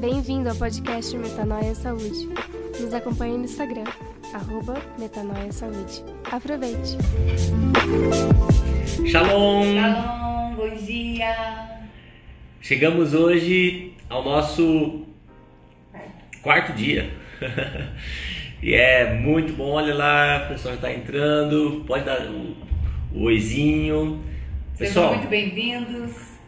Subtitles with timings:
[0.00, 2.26] Bem-vindo ao podcast Metanoia Saúde.
[2.80, 3.84] Nos acompanhe no Instagram,
[4.32, 6.02] arroba Metanoia Saúde.
[6.32, 6.96] Aproveite!
[9.06, 9.74] Shalom!
[9.74, 11.80] Shalom, bom dia!
[12.62, 15.04] Chegamos hoje ao nosso
[16.42, 17.10] quarto dia.
[18.62, 22.56] e é muito bom, olha lá, o pessoal já está entrando, pode dar o,
[23.12, 24.24] o oizinho.
[24.76, 26.38] Sejam Pessoal, muito bem-vindos.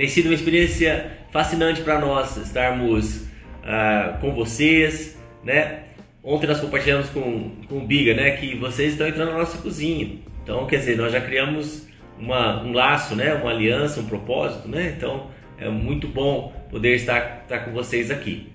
[0.00, 3.26] Tem sido uma experiência fascinante para nós estarmos
[3.62, 5.80] ah, com vocês, né?
[6.24, 10.16] Ontem nós compartilhamos com, com o Biga, né, que vocês estão entrando na nossa cozinha.
[10.42, 11.86] Então, quer dizer, nós já criamos
[12.18, 14.94] uma, um laço, né, uma aliança, um propósito, né?
[14.96, 15.26] Então,
[15.58, 18.50] é muito bom poder estar, estar com vocês aqui.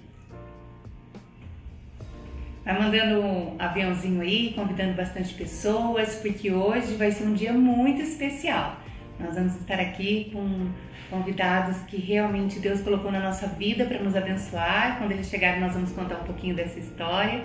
[2.63, 8.01] Vai mandando um aviãozinho aí, convidando bastante pessoas, porque hoje vai ser um dia muito
[8.01, 8.83] especial.
[9.19, 10.69] Nós vamos estar aqui com
[11.09, 14.97] convidados que realmente Deus colocou na nossa vida para nos abençoar.
[14.97, 17.41] Quando eles chegarem, nós vamos contar um pouquinho dessa história,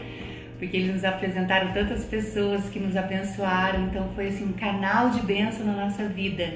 [0.58, 3.84] porque eles nos apresentaram tantas pessoas que nos abençoaram.
[3.86, 6.54] Então, foi assim um canal de bênção na nossa vida.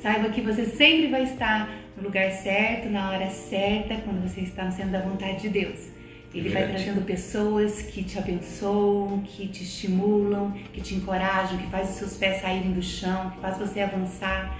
[0.00, 4.70] Saiba que você sempre vai estar no lugar certo, na hora certa, quando você está
[4.70, 5.91] centro da vontade de Deus.
[6.34, 11.90] Ele vai trazendo pessoas que te abençoam, que te estimulam, que te encorajam, que faz
[11.90, 14.58] os seus pés saírem do chão, que faz você avançar.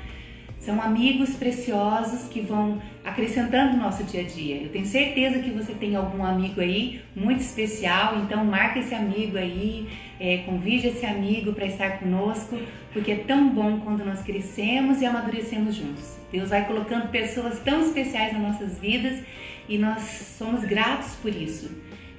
[0.62, 4.62] São amigos preciosos que vão acrescentando no nosso dia a dia.
[4.62, 9.37] Eu tenho certeza que você tem algum amigo aí muito especial, então marca esse amigo
[9.37, 9.89] aí,
[10.20, 12.56] é, convide esse amigo para estar conosco,
[12.93, 16.17] porque é tão bom quando nós crescemos e amadurecemos juntos.
[16.31, 19.20] Deus vai colocando pessoas tão especiais nas nossas vidas
[19.68, 20.02] e nós
[20.38, 21.70] somos gratos por isso.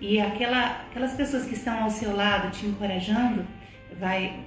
[0.01, 3.45] E aquela, aquelas pessoas que estão ao seu lado te encorajando
[3.99, 4.39] vai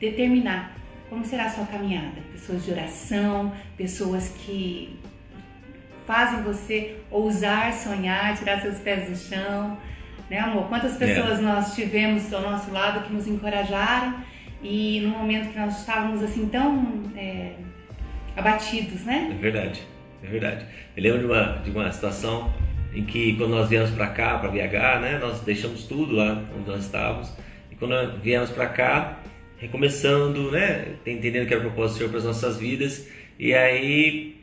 [0.00, 0.76] determinar
[1.08, 2.20] como será a sua caminhada.
[2.32, 4.98] Pessoas de oração, pessoas que
[6.06, 9.78] fazem você ousar sonhar, tirar seus pés do chão.
[10.28, 10.68] Né, amor?
[10.68, 14.16] Quantas pessoas nós tivemos ao nosso lado que nos encorajaram
[14.60, 17.52] e no momento que nós estávamos assim tão é,
[18.36, 19.28] abatidos, né?
[19.30, 19.86] É verdade,
[20.26, 20.66] é verdade.
[20.96, 22.52] Eu lembro de uma, de uma situação
[22.94, 26.68] em que quando nós viemos para cá, para BH, né, nós deixamos tudo lá onde
[26.68, 27.32] nós estávamos
[27.70, 29.20] e quando viemos para cá,
[29.58, 34.36] recomeçando, né, entendendo que era o propósito do Senhor para as nossas vidas e aí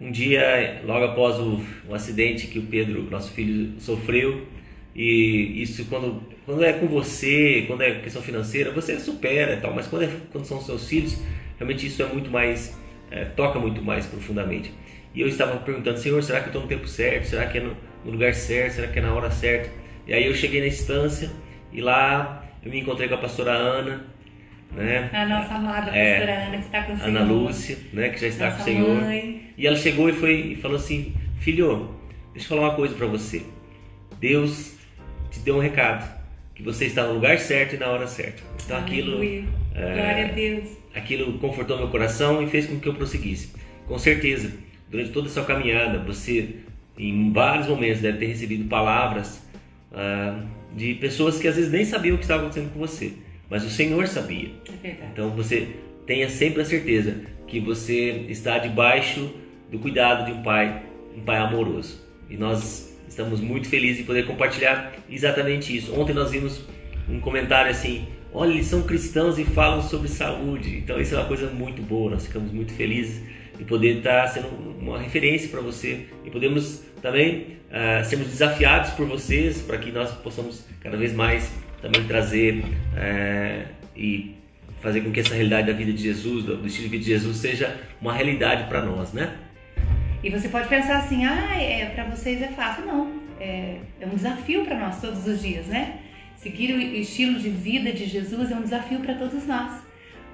[0.00, 4.46] um dia, logo após o, o acidente que o Pedro, nosso filho, sofreu
[4.94, 9.74] e isso quando, quando é com você, quando é questão financeira, você supera e tal,
[9.74, 11.20] mas quando, é, quando são seus filhos,
[11.58, 12.78] realmente isso é muito mais,
[13.10, 14.72] é, toca muito mais profundamente.
[15.14, 17.24] E eu estava perguntando, Senhor, será que eu estou no tempo certo?
[17.26, 18.74] Será que é no, no lugar certo?
[18.74, 19.70] Será que é na hora certa?
[20.06, 21.30] E aí eu cheguei na instância
[21.72, 24.04] e lá eu me encontrei com a pastora Ana,
[24.72, 25.10] né?
[25.12, 27.08] A nossa amada É, pastora Ana que está com o Senhor.
[27.08, 29.00] Ana Lúcia, né, que já está nossa com o Senhor.
[29.02, 29.42] Mãe.
[29.56, 31.94] E ela chegou e foi e falou assim: "Filho,
[32.32, 33.42] deixa eu falar uma coisa para você.
[34.20, 34.74] Deus
[35.30, 36.08] te deu um recado,
[36.54, 38.42] que você está no lugar certo e na hora certa".
[38.64, 39.44] Então aquilo Aleluia.
[39.74, 40.68] é, Glória a Deus.
[40.94, 43.52] aquilo confortou meu coração e fez com que eu prosseguisse.
[43.86, 44.52] Com certeza,
[44.90, 46.56] durante toda a sua caminhada, você
[46.98, 49.42] em vários momentos deve ter recebido palavras
[49.92, 50.42] ah,
[50.74, 53.12] de pessoas que às vezes nem sabiam o que estava acontecendo com você,
[53.48, 54.50] mas o Senhor sabia.
[54.82, 54.96] É.
[55.12, 55.68] Então você
[56.06, 59.32] tenha sempre a certeza que você está debaixo
[59.70, 60.82] do cuidado de um pai,
[61.16, 62.02] um pai amoroso.
[62.28, 65.98] E nós estamos muito felizes de poder compartilhar exatamente isso.
[65.98, 66.64] Ontem nós vimos
[67.08, 70.78] um comentário assim: olha, eles são cristãos e falam sobre saúde.
[70.78, 72.10] Então isso é uma coisa muito boa.
[72.10, 73.22] Nós ficamos muito felizes
[73.56, 79.06] de poder estar sendo uma referência para você e podemos também ah, sermos desafiados por
[79.06, 81.50] vocês para que nós possamos cada vez mais
[81.82, 82.64] também trazer
[82.96, 84.34] eh, e
[84.80, 87.36] fazer com que essa realidade da vida de Jesus, do estilo de vida de Jesus,
[87.36, 89.36] seja uma realidade para nós, né?
[90.22, 92.86] E você pode pensar assim, ah, é, para vocês é fácil.
[92.86, 96.00] Não, é, é um desafio para nós todos os dias, né?
[96.48, 99.82] Seguir o estilo de vida de Jesus é um desafio para todos nós.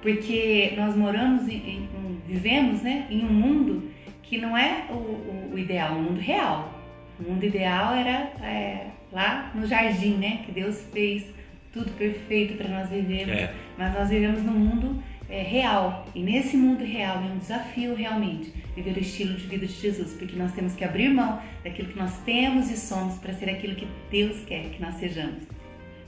[0.01, 1.89] Porque nós moramos, em, em-
[2.25, 3.91] vivemos né, em um mundo
[4.23, 6.73] que não é o, o- o ideal, o mundo real.
[7.19, 10.39] O mundo ideal era é, lá no jardim, né?
[10.45, 11.25] Que Deus fez
[11.73, 13.35] tudo perfeito para nós vivermos.
[13.35, 13.53] É.
[13.77, 16.07] Mas nós vivemos num mundo é, real.
[16.15, 20.13] E nesse mundo real é um desafio realmente viver o estilo de vida de Jesus,
[20.13, 23.75] porque nós temos que abrir mão daquilo que nós temos e somos para ser aquilo
[23.75, 25.43] que Deus quer que nós sejamos.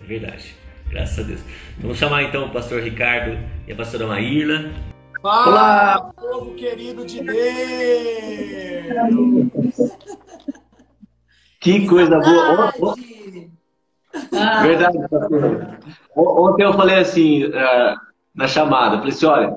[0.08, 0.56] Verdade.
[0.90, 1.42] Graças a Deus.
[1.80, 3.38] Vamos chamar então o pastor Ricardo
[3.68, 4.72] e a pastora Maíla.
[5.22, 7.38] Fala, povo querido de Deus!
[11.60, 12.74] Que coisa boa.
[12.80, 12.96] O- o-
[14.62, 15.78] Verdade, pastor.
[16.16, 17.98] Ontem eu falei assim, ah,
[18.34, 19.56] na chamada, falei assim, olha,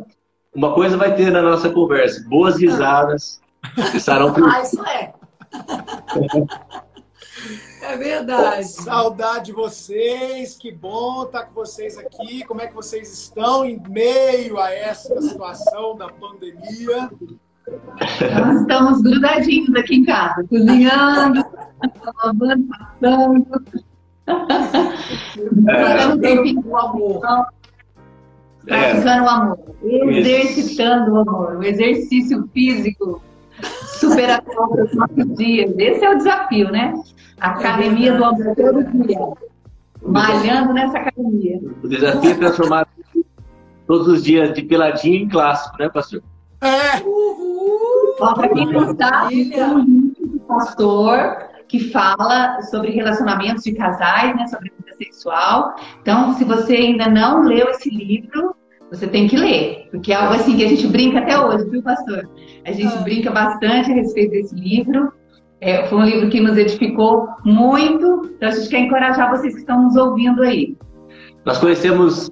[0.55, 3.41] uma coisa vai ter na nossa conversa, boas risadas,
[3.95, 5.13] Estarão Ah, isso é.
[7.91, 8.69] É verdade.
[8.69, 12.45] Saudade de vocês, que bom estar com vocês aqui.
[12.45, 17.11] Como é que vocês estão em meio a essa situação da pandemia?
[17.67, 21.45] Nós estamos grudadinhos aqui em casa, cozinhando,
[22.23, 23.47] lavando, passando.
[25.65, 27.21] Praticando o amor.
[28.65, 29.59] Praticando o amor.
[29.83, 31.57] Exercitando o amor.
[31.57, 33.21] O exercício físico
[34.01, 35.73] superação para os nossos dias.
[35.79, 36.95] Esse é o desafio, né?
[37.41, 39.19] Academia do amor todo dia.
[40.03, 41.61] Malhando nessa academia.
[41.83, 42.89] O desafio é transformar
[43.87, 46.23] todos os dias de peladinho em clássico, né, pastor?
[46.63, 47.03] É!
[48.19, 54.35] Para quem não sabe, tem um livro do pastor que fala sobre relacionamentos de casais,
[54.37, 55.75] né, sobre vida sexual.
[56.03, 58.55] Então, se você ainda não leu esse livro,
[58.91, 61.83] você tem que ler, porque é algo assim que a gente brinca até hoje, viu,
[61.83, 62.29] pastor?
[62.65, 63.03] A gente ah.
[63.03, 65.13] brinca bastante a respeito desse livro.
[65.61, 69.61] É, foi um livro que nos edificou muito, então a gente quer encorajar vocês que
[69.61, 70.77] estão nos ouvindo aí.
[71.45, 72.31] Nós conhecemos,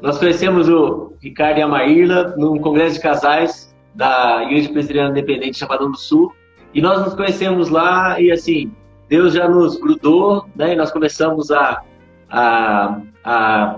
[0.00, 5.58] nós conhecemos o Ricardo e a Maíla num congresso de casais da Igreja Presbiteriana Independente
[5.58, 6.32] Chapadão do Sul,
[6.72, 8.70] e nós nos conhecemos lá e assim,
[9.08, 10.74] Deus já nos grudou, né?
[10.74, 11.82] E nós começamos a,
[12.30, 13.76] a, a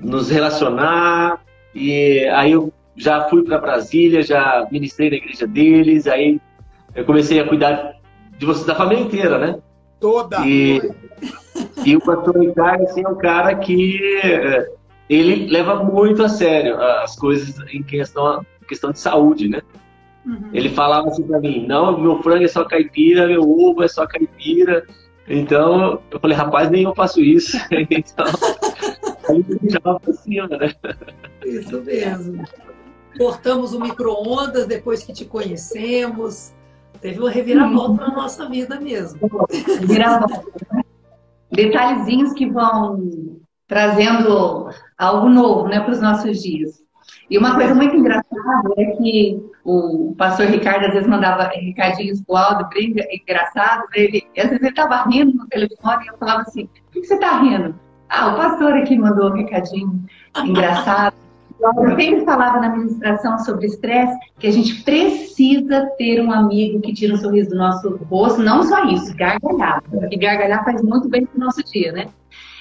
[0.00, 1.40] nos relacionar.
[1.74, 6.40] E aí eu já fui para Brasília, já ministrei na igreja deles, aí
[6.94, 7.94] eu comecei a cuidar
[8.36, 9.58] de você, da família inteira, né?
[10.00, 10.44] Toda!
[10.44, 10.80] E,
[11.84, 14.68] e o pastor Ricardo, assim, é um cara que eh,
[15.08, 19.60] ele leva muito a sério as coisas em questão, questão de saúde, né?
[20.26, 20.50] Uhum.
[20.52, 24.06] Ele falava assim para mim, não, meu frango é só caipira, meu ovo é só
[24.06, 24.84] caipira.
[25.26, 27.56] Então, eu falei, rapaz, nem eu faço isso.
[27.90, 28.26] então,
[29.80, 30.72] pra cima, né?
[31.44, 32.44] Isso mesmo.
[33.16, 36.54] Cortamos o micro-ondas depois que te conhecemos.
[37.00, 39.20] Teve uma reviravolta na nossa vida mesmo.
[41.50, 46.82] Detalhezinhos que vão trazendo algo novo né, para os nossos dias.
[47.30, 52.36] E uma coisa muito engraçada é que o pastor Ricardo às vezes mandava recadinhos pro
[52.36, 54.04] Aldo, bem engraçado, né?
[54.04, 57.14] ele, às vezes ele estava rindo no telefone e eu falava assim, por que você
[57.14, 57.78] está rindo?
[58.08, 60.04] Ah, o pastor aqui mandou um recadinho
[60.44, 61.14] engraçado.
[61.60, 66.94] Eu sempre falava na administração sobre estresse que a gente precisa ter um amigo que
[66.94, 69.82] tira um sorriso do nosso rosto, não só isso, gargalhar.
[70.10, 72.06] E gargalhar faz muito bem pro nosso dia, né?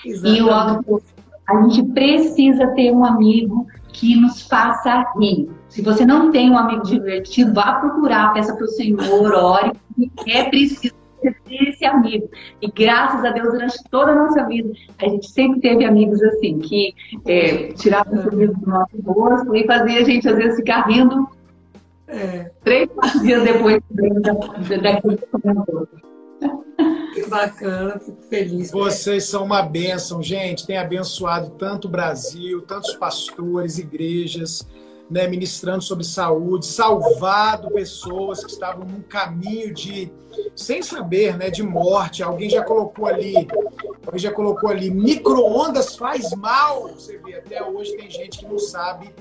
[0.04, 0.40] Exatamente.
[0.40, 1.02] E o Aldo,
[1.48, 5.48] a gente precisa ter um amigo que nos faça rir.
[5.70, 9.74] Se você não tem um amigo divertido, vá procurar, peça para o Senhor, ore,
[10.28, 10.97] é preciso
[11.50, 12.30] esse amigo.
[12.62, 16.60] E graças a Deus, durante toda a nossa vida, a gente sempre teve amigos assim,
[16.60, 16.94] que
[17.26, 21.28] é, tiravam o sorriso do nosso rosto e fazia a gente, às vezes, ficar rindo
[22.08, 22.52] é.
[22.64, 23.82] três, quatro dias depois
[24.82, 25.88] daquilo que comentou.
[27.14, 28.72] Que bacana, fico feliz.
[28.72, 30.68] Vocês são uma bênção, gente.
[30.68, 34.68] Tem abençoado tanto o Brasil, tantos pastores, igrejas,
[35.10, 40.12] né, ministrando sobre saúde, salvado pessoas que estavam num caminho de,
[40.56, 42.22] sem saber, né, de morte.
[42.22, 43.48] Alguém já colocou ali,
[44.06, 46.90] alguém já colocou ali, micro-ondas faz mal.
[46.90, 49.14] Você vê, até hoje tem gente que não sabe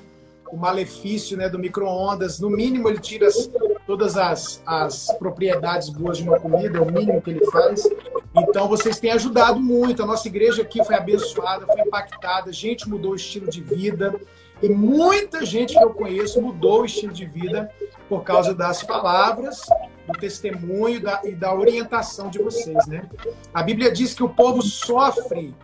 [0.51, 2.41] o malefício né, do micro-ondas.
[2.41, 3.51] No mínimo, ele tira as,
[3.87, 7.89] todas as, as propriedades boas de uma comida, é o mínimo que ele faz.
[8.37, 10.03] Então, vocês têm ajudado muito.
[10.03, 14.15] A nossa igreja aqui foi abençoada, foi impactada, a gente mudou o estilo de vida.
[14.63, 17.71] E muita gente que eu conheço mudou o estilo de vida
[18.09, 19.61] por causa das palavras,
[20.07, 23.09] do testemunho da, e da orientação de vocês, né?
[23.53, 25.55] A Bíblia diz que o povo sofre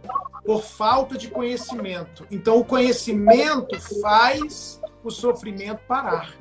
[0.45, 2.27] por falta de conhecimento.
[2.31, 6.35] Então, o conhecimento faz o sofrimento parar.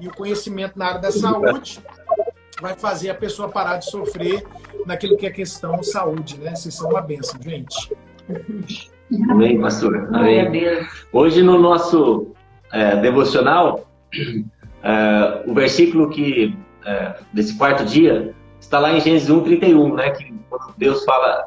[0.00, 1.82] E o conhecimento na área da saúde
[2.60, 4.46] vai fazer a pessoa parar de sofrer
[4.86, 6.54] naquilo que é questão de saúde, né?
[6.54, 7.92] Vocês são uma bênção, gente.
[9.30, 10.08] Amém, pastor.
[10.12, 10.86] Amém.
[11.12, 12.32] Hoje no nosso
[12.72, 13.88] é, devocional,
[14.82, 20.10] é, o versículo que é, desse quarto dia está lá em Gênesis 1, 31, né?
[20.10, 21.42] Que quando Deus fala,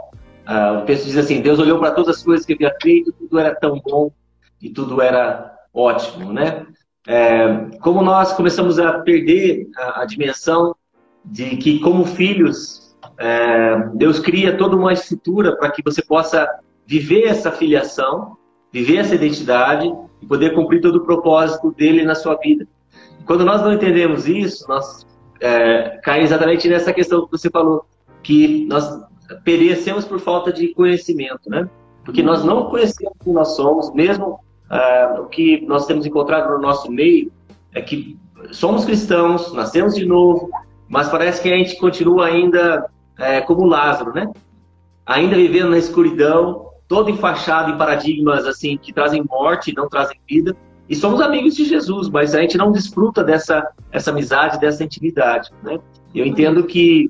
[0.48, 3.38] é, o texto diz assim: Deus olhou para todas as coisas que havia feito, tudo
[3.38, 4.12] era tão bom
[4.60, 6.66] e tudo era ótimo, né?
[7.08, 7.48] É,
[7.82, 10.76] como nós começamos a perder a, a dimensão
[11.24, 16.48] de que, como filhos, é, Deus cria toda uma estrutura para que você possa
[16.92, 18.36] viver essa filiação,
[18.70, 19.90] viver essa identidade
[20.22, 22.68] e poder cumprir todo o propósito dele na sua vida.
[23.26, 25.08] Quando nós não entendemos isso, nós
[25.40, 27.86] é, caímos exatamente nessa questão que você falou,
[28.22, 28.86] que nós
[29.46, 31.70] perecemos por falta de conhecimento, né?
[32.04, 36.60] Porque nós não conhecemos quem nós somos, mesmo uh, o que nós temos encontrado no
[36.60, 37.32] nosso meio
[37.74, 38.20] é que
[38.52, 40.50] somos cristãos, nascemos de novo,
[40.90, 42.86] mas parece que a gente continua ainda
[43.18, 44.30] é, como Lázaro, né?
[45.06, 50.54] Ainda vivendo na escuridão, todo enfaixado em paradigmas assim que trazem morte, não trazem vida.
[50.90, 55.50] E somos amigos de Jesus, mas a gente não desfruta dessa essa amizade, dessa intimidade,
[55.64, 55.80] né?
[56.14, 57.10] Eu entendo que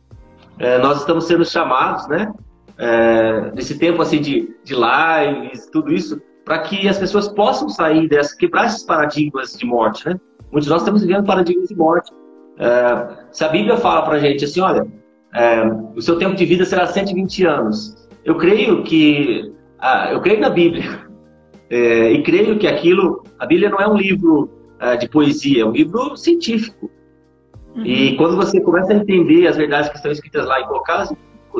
[0.59, 2.31] é, nós estamos sendo chamados, né?
[2.77, 8.07] É, nesse tempo assim de, de lives, tudo isso, para que as pessoas possam sair
[8.07, 10.15] dessa, quebrar esses paradigmas de morte, né?
[10.51, 12.11] Muitos de nós estamos vivendo paradigmas de morte.
[12.59, 14.85] É, se a Bíblia fala para gente assim, olha,
[15.33, 15.63] é,
[15.95, 18.07] o seu tempo de vida será 120 anos.
[18.23, 20.83] Eu creio que, ah, eu creio na Bíblia
[21.69, 25.65] é, e creio que aquilo, a Bíblia não é um livro é, de poesia, é
[25.65, 26.91] um livro científico.
[27.75, 27.85] Uhum.
[27.85, 31.13] E quando você começa a entender as verdades que estão escritas lá e colocadas,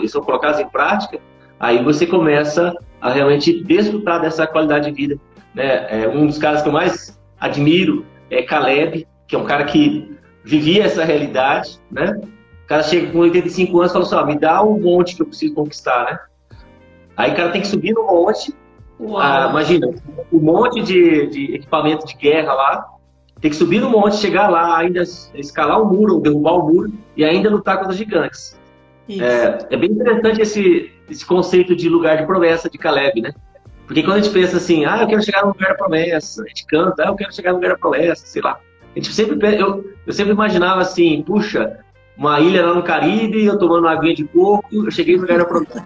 [0.07, 1.19] são colocadas em prática,
[1.59, 5.19] aí você começa a realmente desfrutar dessa qualidade de vida.
[5.55, 6.03] Né?
[6.03, 10.11] É, um dos caras que eu mais admiro é Caleb, que é um cara que
[10.43, 12.19] vivia essa realidade, né?
[12.63, 15.21] O cara chega com 85 anos e fala assim, ó, me dá um monte que
[15.21, 16.19] eu preciso conquistar, né?
[17.21, 18.53] Aí o cara tem que subir no monte,
[19.17, 19.89] ah, imagina,
[20.31, 22.87] um monte de, de equipamento de guerra lá,
[23.39, 25.03] tem que subir no monte, chegar lá, ainda
[25.35, 28.59] escalar o muro, derrubar o muro, e ainda lutar contra os gigantes.
[29.09, 33.33] É, é, bem interessante esse, esse conceito de lugar de promessa de Caleb, né?
[33.85, 36.47] Porque quando a gente pensa assim, ah, eu quero chegar no lugar da promessa, a
[36.47, 38.59] gente canta, ah, eu quero chegar no lugar da promessa, sei lá.
[38.95, 41.79] A gente sempre, eu, eu sempre imaginava assim, puxa,
[42.17, 45.39] uma ilha lá no Caribe, eu tomando uma aguinha de coco, eu cheguei no lugar
[45.39, 45.85] da promessa.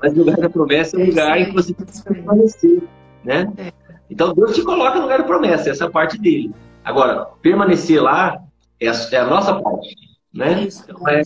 [0.00, 2.82] Mas o lugar da promessa é um lugar em que você precisa permanecer,
[3.24, 3.52] né?
[3.56, 3.72] É.
[4.10, 6.52] Então Deus te coloca no lugar da promessa, essa é parte dele.
[6.84, 8.38] Agora, permanecer lá
[8.80, 9.96] é a, é a nossa parte,
[10.32, 10.64] né?
[10.64, 11.22] Isso, então, é,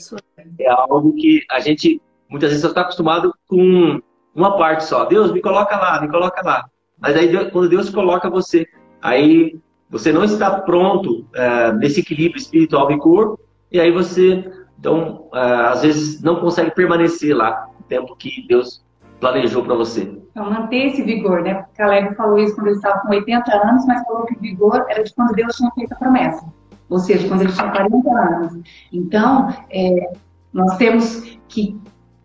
[0.61, 4.01] é algo que a gente muitas vezes está acostumado com
[4.35, 5.05] uma parte só.
[5.05, 6.65] Deus, me coloca lá, me coloca lá.
[6.99, 8.67] Mas aí quando Deus coloca você,
[9.03, 9.59] aí
[9.91, 13.41] você não está pronto é, nesse equilíbrio espiritual e corpo,
[13.73, 14.45] e aí você,
[14.79, 18.83] então, é, às vezes não consegue permanecer lá tempo que Deus
[19.21, 20.19] planejou para você.
[20.31, 21.55] Então, manter esse vigor, né?
[21.55, 25.03] Porque Caleb falou isso quando ele estava com 80 anos, mas falou que vigor era
[25.05, 26.47] de quando Deus tinha feito a promessa.
[26.89, 28.59] Ou seja, quando ele tinha 40 anos.
[28.93, 30.13] Então, é,
[30.53, 31.79] nós temos que,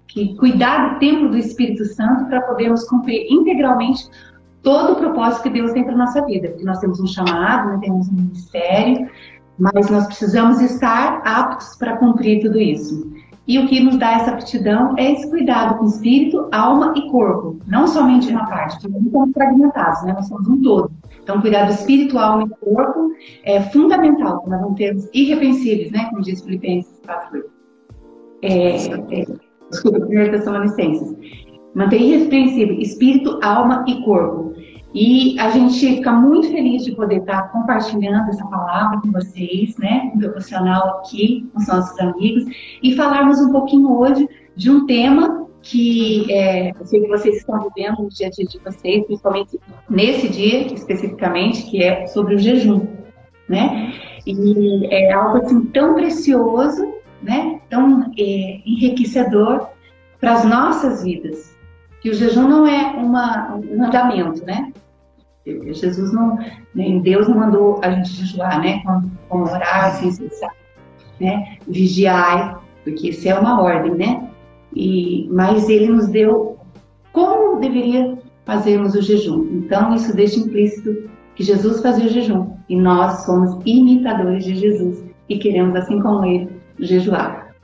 [0.08, 4.08] que cuidar do templo do Espírito Santo para podermos cumprir integralmente
[4.62, 7.82] todo o propósito que Deus tem para nossa vida, porque nós temos um chamado, nós
[7.82, 9.10] temos um ministério,
[9.60, 13.15] mas nós precisamos estar aptos para cumprir tudo isso.
[13.48, 17.60] E o que nos dá essa aptidão é esse cuidado com espírito, alma e corpo,
[17.68, 20.14] não somente uma parte, porque não somos fragmentados, né?
[20.14, 20.92] nós somos um todo.
[21.22, 23.12] Então, cuidar do espírito, alma e corpo
[23.44, 26.06] é fundamental para nós não termos irrepreensíveis, né?
[26.10, 27.44] como diz Filipenses 4.
[28.42, 29.26] É, é,
[29.70, 31.16] desculpa, 1 Tessalonicenses
[31.76, 34.55] manter irrepreensível espírito, alma e corpo.
[34.96, 40.10] E a gente fica muito feliz de poder estar compartilhando essa palavra com vocês, né,
[40.16, 42.46] um devocional aqui com os nossos amigos,
[42.82, 44.26] e falarmos um pouquinho hoje
[44.56, 48.46] de um tema que é, eu sei que vocês estão vivendo no dia a dia
[48.46, 49.60] de vocês, principalmente
[49.90, 52.88] nesse dia especificamente, que é sobre o jejum,
[53.50, 53.94] né?
[54.26, 56.88] E é algo assim tão precioso,
[57.22, 57.60] né?
[57.70, 59.68] Tão é, enriquecedor
[60.22, 61.54] para as nossas vidas,
[62.00, 64.72] que o jejum não é uma, um mandamento, né?
[65.46, 66.40] Jesus não,
[66.74, 68.82] nem Deus não mandou a gente jejuar, né?
[68.84, 70.54] Como, como orar, assim, cessar,
[71.20, 71.58] né?
[71.68, 74.30] Vigiar, porque isso é uma ordem, né?
[74.74, 76.58] E, mas ele nos deu
[77.14, 79.48] como deveria fazermos o jejum.
[79.54, 85.04] Então, isso deixa implícito que Jesus fazia o jejum e nós somos imitadores de Jesus
[85.30, 86.50] e queremos, assim como ele,
[86.80, 87.56] jejuar.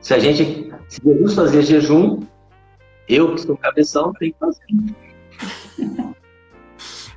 [0.00, 2.20] Se a gente, se Jesus fazia jejum,
[3.08, 6.10] eu, que sou cabeção, tenho que fazer.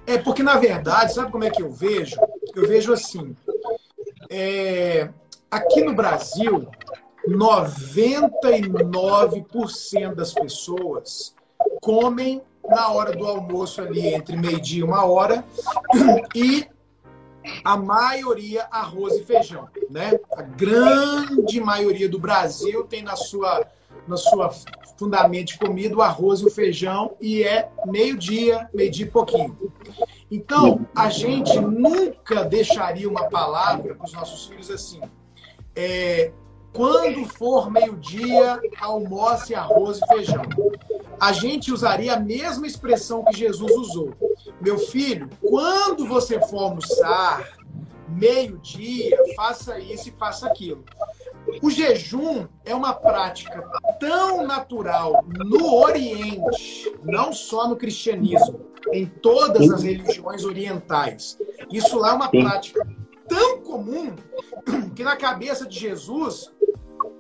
[0.06, 2.20] É porque, na verdade, sabe como é que eu vejo?
[2.56, 3.36] Eu vejo assim:
[4.30, 5.10] é,
[5.50, 6.68] aqui no Brasil,
[7.28, 11.34] 99% das pessoas
[11.82, 15.44] comem na hora do almoço ali entre meio-dia e uma hora
[16.36, 16.68] e
[17.64, 20.18] a maioria arroz e feijão, né?
[20.36, 23.66] A grande maioria do Brasil tem na sua
[24.08, 24.52] na sua
[24.98, 29.58] fundamento de comida, o arroz e o feijão, e é meio-dia, meio-dia e pouquinho.
[30.30, 35.02] Então, a gente nunca deixaria uma palavra para os nossos filhos assim.
[35.76, 36.32] É,
[36.72, 40.44] quando for meio-dia, almoce arroz e feijão.
[41.20, 44.14] A gente usaria a mesma expressão que Jesus usou.
[44.60, 47.48] Meu filho, quando você for almoçar,
[48.08, 50.84] meio-dia, faça isso e faça aquilo.
[51.62, 53.62] O jejum é uma prática
[54.00, 61.38] tão natural no Oriente, não só no cristianismo, em todas as religiões orientais.
[61.72, 62.88] Isso lá é uma prática
[63.28, 64.16] tão comum
[64.96, 66.54] que na cabeça de Jesus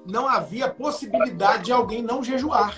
[0.06, 2.78] não havia possibilidade de alguém não jejuar.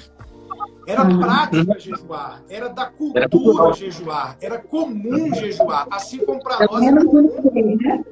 [0.87, 1.19] Era Uhum.
[1.19, 6.85] prática jejuar, era da cultura jejuar, era comum jejuar, assim como para Pelo nós é
[6.85, 8.03] menos comum uma vez, né?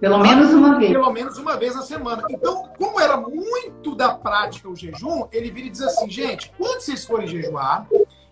[0.00, 0.92] Pelo menos uma vez.
[0.92, 2.22] pelo menos uma vez na semana.
[2.28, 6.80] Então, como era muito da prática o jejum, ele vira e diz assim, gente, quando
[6.80, 7.86] vocês forem jejuar,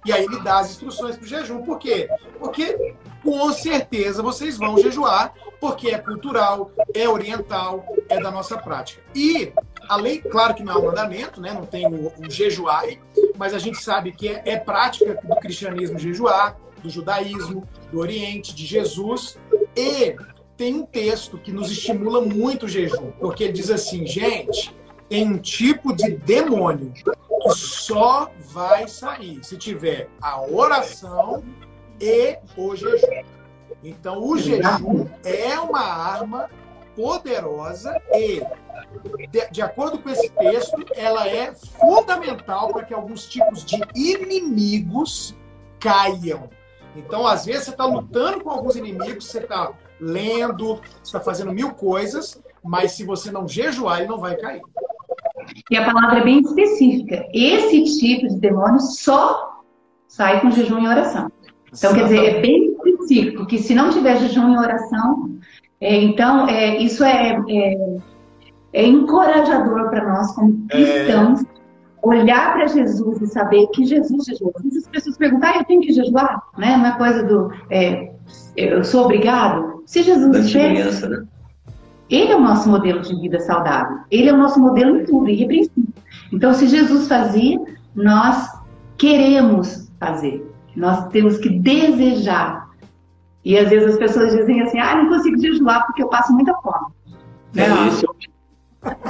[0.05, 1.63] e aí ele dá as instruções para o jejum.
[1.63, 2.09] Por quê?
[2.39, 9.03] Porque com certeza vocês vão jejuar, porque é cultural, é oriental, é da nossa prática.
[9.15, 9.53] E
[9.91, 11.53] além, claro que não é um mandamento, né?
[11.53, 12.85] não tem o, o jejuar,
[13.37, 18.55] mas a gente sabe que é, é prática do cristianismo jejuar, do judaísmo, do Oriente,
[18.55, 19.37] de Jesus,
[19.77, 20.15] e
[20.57, 24.73] tem um texto que nos estimula muito o jejum, porque ele diz assim, gente,
[25.09, 27.03] tem um tipo de demônio que
[27.49, 31.43] só vai sair se tiver a oração
[32.01, 33.25] e o jejum.
[33.83, 36.49] Então, o jejum é uma arma
[37.01, 38.43] poderosa e,
[39.29, 45.35] de, de acordo com esse texto, ela é fundamental para que alguns tipos de inimigos
[45.79, 46.51] caiam.
[46.95, 51.53] Então, às vezes, você está lutando com alguns inimigos, você está lendo, você está fazendo
[51.53, 54.61] mil coisas, mas se você não jejuar, ele não vai cair.
[55.71, 57.27] E a palavra é bem específica.
[57.33, 59.63] Esse tipo de demônio só
[60.07, 61.31] sai com jejum e oração.
[61.73, 65.31] Então, quer dizer, é bem específico, que se não tiver jejum e oração,
[65.81, 67.97] então, é, isso é, é,
[68.73, 71.43] é encorajador para nós, como cristãos,
[72.03, 74.53] olhar para Jesus e saber que Jesus jejuou.
[74.57, 76.43] Às vezes as pessoas perguntam, ah, eu tenho que jejuar?
[76.57, 76.77] Né?
[76.77, 78.13] Não é coisa do, é,
[78.57, 79.83] eu sou obrigado?
[79.87, 81.25] Se Jesus Desde fez, criança, né?
[82.09, 83.99] ele é o nosso modelo de vida saudável.
[84.11, 85.95] Ele é o nosso modelo em tudo, irrepreensível.
[86.33, 87.59] Então, se Jesus fazia,
[87.95, 88.49] nós
[88.97, 90.47] queremos fazer.
[90.77, 92.70] Nós temos que desejar.
[93.45, 96.55] E às vezes as pessoas dizem assim: ah, não consigo jejuar porque eu passo muita
[96.57, 96.93] fome.
[97.57, 97.89] É Não.
[97.89, 98.07] isso.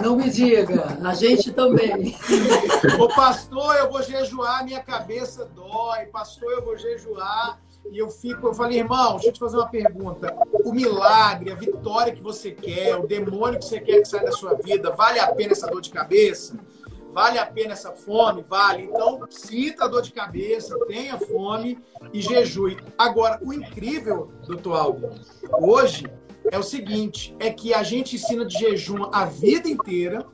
[0.02, 2.16] Não me diga, a gente também.
[2.98, 6.06] Ô pastor, eu vou jejuar, minha cabeça dói.
[6.06, 7.60] Pastor, eu vou jejuar.
[7.90, 10.36] E eu fico, eu falei, irmão, deixa eu te fazer uma pergunta.
[10.64, 14.32] O milagre, a vitória que você quer, o demônio que você quer que saia da
[14.32, 16.56] sua vida, vale a pena essa dor de cabeça?
[17.12, 18.42] Vale a pena essa fome?
[18.42, 18.84] Vale.
[18.84, 21.78] Então, sinta a dor de cabeça, tenha fome
[22.12, 22.76] e jejue.
[22.96, 25.10] Agora, o incrível, doutor Aldo,
[25.60, 26.06] hoje
[26.50, 30.26] é o seguinte: é que a gente ensina de jejum a vida inteira.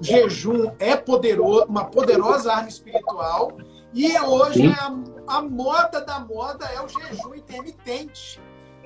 [0.00, 3.58] Jejum é poderoso, uma poderosa arma espiritual.
[3.92, 8.40] E hoje é a, a moda da moda é o jejum intermitente.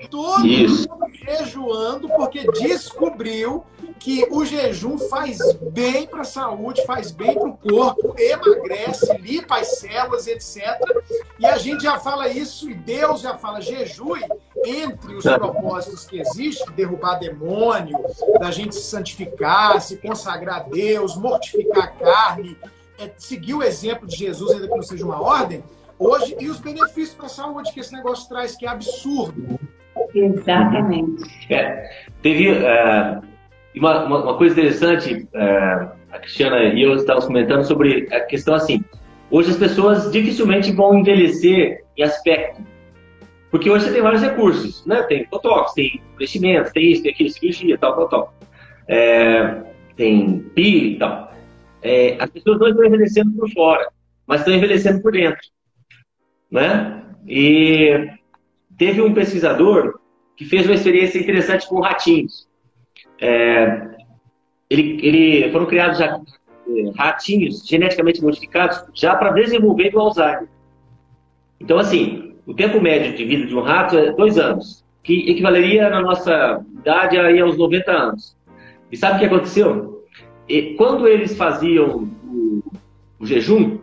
[0.09, 0.89] Todo Isso.
[0.89, 3.63] mundo jejuando porque descobriu
[3.99, 5.39] que o jejum faz
[5.71, 10.79] bem para a saúde, faz bem para o corpo, emagrece, limpa as células, etc.
[11.39, 14.21] E a gente já fala isso e Deus já fala jejue
[14.65, 17.97] entre os propósitos que existem, derrubar demônio,
[18.39, 22.57] da gente se santificar, se consagrar a Deus, mortificar a carne,
[22.97, 25.63] é, seguir o exemplo de Jesus, ainda que não seja uma ordem,
[25.97, 29.59] hoje, e os benefícios para a saúde que esse negócio traz, que é absurdo.
[30.13, 31.23] Exatamente.
[31.53, 31.89] É,
[32.21, 33.19] teve é,
[33.75, 38.83] uma, uma, coisa interessante, é, a Cristiana e eu estávamos comentando sobre a questão assim.
[39.29, 42.61] Hoje as pessoas dificilmente vão envelhecer em aspecto.
[43.49, 45.03] Porque hoje você tem vários recursos, né?
[45.03, 48.33] Tem botox, tem investimento, tem isso, tem aquilo, cirurgia, tal, tal, tal.
[48.87, 49.63] É,
[49.95, 51.33] tem PI e tal.
[51.81, 53.87] É, as pessoas não estão envelhecendo por fora,
[54.27, 55.39] mas estão envelhecendo por dentro,
[56.51, 57.03] né?
[57.27, 58.09] E
[58.77, 59.99] teve um pesquisador
[60.35, 62.47] que fez uma experiência interessante com ratinhos.
[63.19, 63.95] É,
[64.69, 66.19] ele, ele, foram criados já
[66.67, 70.47] é, ratinhos geneticamente modificados já para desenvolver o Alzheimer.
[71.59, 75.89] Então, assim, o tempo médio de vida de um rato é dois anos, que equivaleria
[75.89, 78.35] na nossa idade aí aos 90 anos.
[78.91, 80.03] E sabe o que aconteceu?
[80.47, 82.63] E quando eles faziam o,
[83.19, 83.79] o jejum,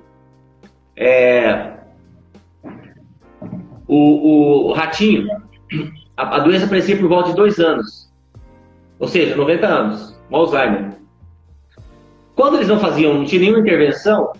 [0.96, 1.72] é,
[3.94, 5.28] o, o ratinho,
[6.16, 8.10] a, a doença aparecia por volta de dois anos.
[8.98, 10.96] Ou seja, 90 anos, o Alzheimer.
[12.34, 14.32] Quando eles não faziam, não tinha nenhuma intervenção,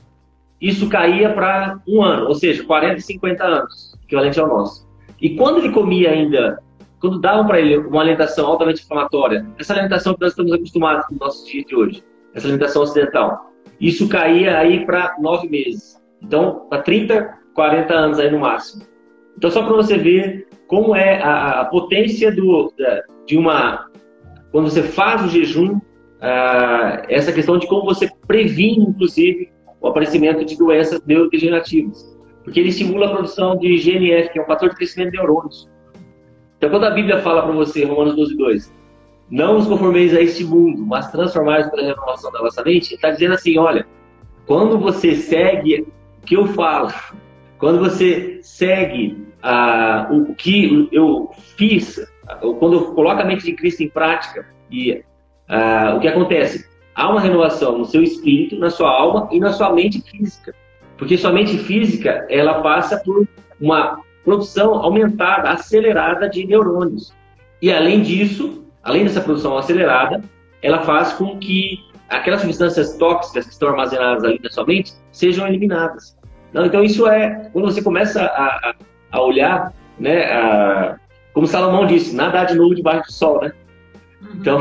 [0.61, 4.89] isso caía para um ano, ou seja, 40 e 50 anos, equivalente ao nosso.
[5.21, 6.63] E quando ele comia ainda,
[7.01, 11.19] quando davam para ele uma alimentação altamente inflamatória, essa alimentação que nós estamos acostumados nos
[11.19, 16.01] nossos dias de hoje, essa alimentação ocidental, isso caía aí para nove meses.
[16.23, 18.92] Então, para 30, 40 anos aí no máximo.
[19.37, 22.73] Então, só para você ver como é a, a potência do,
[23.27, 23.89] de uma.
[24.51, 25.81] Quando você faz o jejum,
[26.21, 32.17] ah, essa questão de como você previne, inclusive, o aparecimento de doenças neurodegenerativas.
[32.45, 35.69] Porque ele estimula a produção de GNF, que é um fator de crescimento de neurônios.
[36.57, 38.75] Então, quando a Bíblia fala para você, Romanos 12, 2,
[39.31, 43.35] não os conformeis a este mundo, mas transformados pela renovação da vossa mente, está dizendo
[43.35, 43.87] assim, olha,
[44.47, 46.93] quando você segue o que eu falo,
[47.59, 52.01] quando você segue ah, o que eu fiz,
[52.59, 55.03] quando eu coloco a mente de Cristo em prática, e
[55.49, 56.71] ah, o que acontece?
[56.95, 60.55] Há uma renovação no seu espírito, na sua alma e na sua mente física.
[60.97, 63.27] Porque sua mente física, ela passa por
[63.61, 67.13] uma produção aumentada, acelerada de neurônios.
[67.61, 70.23] E além disso, além dessa produção acelerada,
[70.61, 75.47] ela faz com que aquelas substâncias tóxicas que estão armazenadas ali na sua mente sejam
[75.49, 76.17] eliminadas.
[76.55, 78.75] Então isso é quando você começa a
[79.21, 80.97] olhar, né, a,
[81.33, 83.53] como Salomão disse, nada de novo debaixo do sol, né?
[84.21, 84.31] Uhum.
[84.35, 84.59] Então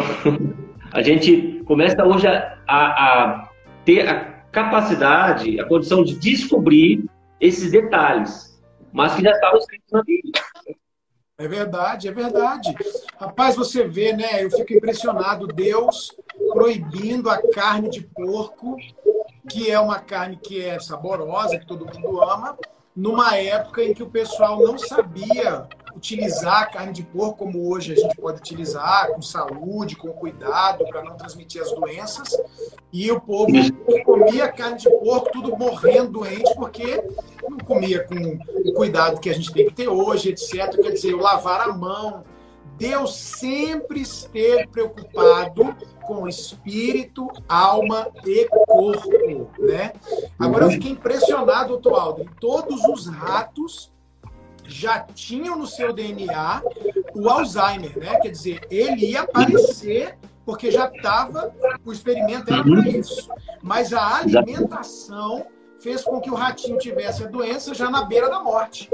[0.91, 3.49] a gente começa hoje a, a
[3.85, 7.05] ter a capacidade, a condição de descobrir
[7.39, 8.61] esses detalhes,
[8.91, 10.33] mas que já estavam escritos na Bíblia.
[11.37, 12.75] É verdade, é verdade.
[13.17, 14.43] Rapaz, você vê, né?
[14.43, 15.47] Eu fico impressionado.
[15.47, 16.15] Deus
[16.53, 18.77] proibindo a carne de porco,
[19.49, 22.55] que é uma carne que é saborosa, que todo mundo ama,
[22.95, 27.93] numa época em que o pessoal não sabia utilizar a carne de porco como hoje
[27.93, 32.29] a gente pode utilizar, com saúde, com cuidado, para não transmitir as doenças.
[32.91, 33.51] E o povo
[34.03, 37.03] comia carne de porco, tudo morrendo doente, porque
[37.49, 40.75] não comia com o cuidado que a gente tem que ter hoje, etc.
[40.81, 42.23] Quer dizer, o lavar a mão.
[42.81, 49.93] Deus sempre esteve preocupado com espírito, alma e corpo, né?
[50.39, 53.93] Agora eu fiquei impressionado, doutor Aldo, todos os ratos
[54.65, 56.63] já tinham no seu DNA
[57.13, 58.19] o Alzheimer, né?
[58.19, 61.53] Quer dizer, ele ia aparecer porque já estava,
[61.85, 63.29] o experimento era para isso.
[63.61, 65.45] Mas a alimentação
[65.77, 68.89] fez com que o ratinho tivesse a doença já na beira da morte.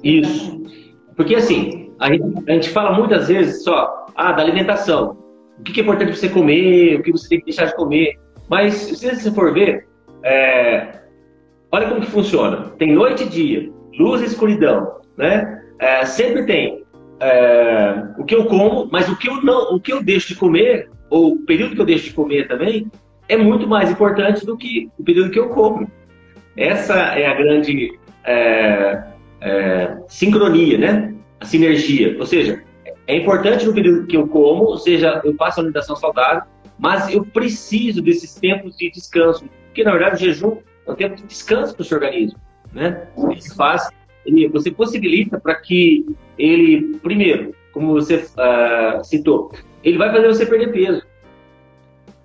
[0.00, 0.93] Isso.
[1.16, 5.16] Porque assim, a gente, a gente fala muitas vezes só ah, da alimentação.
[5.58, 8.18] O que é importante você comer, o que você tem que deixar de comer.
[8.48, 9.86] Mas se você for ver,
[10.22, 11.00] é,
[11.70, 12.72] olha como que funciona.
[12.78, 15.62] Tem noite e dia luz e escuridão, né?
[15.78, 16.84] É, sempre tem
[17.20, 20.36] é, o que eu como, mas o que eu não, o que eu deixo de
[20.36, 22.90] comer, ou o período que eu deixo de comer também,
[23.28, 25.90] é muito mais importante do que o período que eu como.
[26.56, 29.02] Essa é a grande é,
[29.44, 31.14] é sincronia, né?
[31.40, 32.16] A sinergia.
[32.18, 32.62] Ou seja,
[33.06, 36.42] é importante no período que eu como, ou seja, eu faço uma alimentação saudável,
[36.78, 41.16] mas eu preciso desses tempos de descanso, porque na verdade o jejum é um tempo
[41.16, 42.38] de descanso para o seu organismo
[42.74, 43.06] né?
[43.16, 43.88] Ele faz,
[44.26, 46.04] ele, você possibilita para que
[46.36, 49.52] ele, primeiro, como você uh, citou,
[49.82, 51.02] ele vai fazer você perder peso.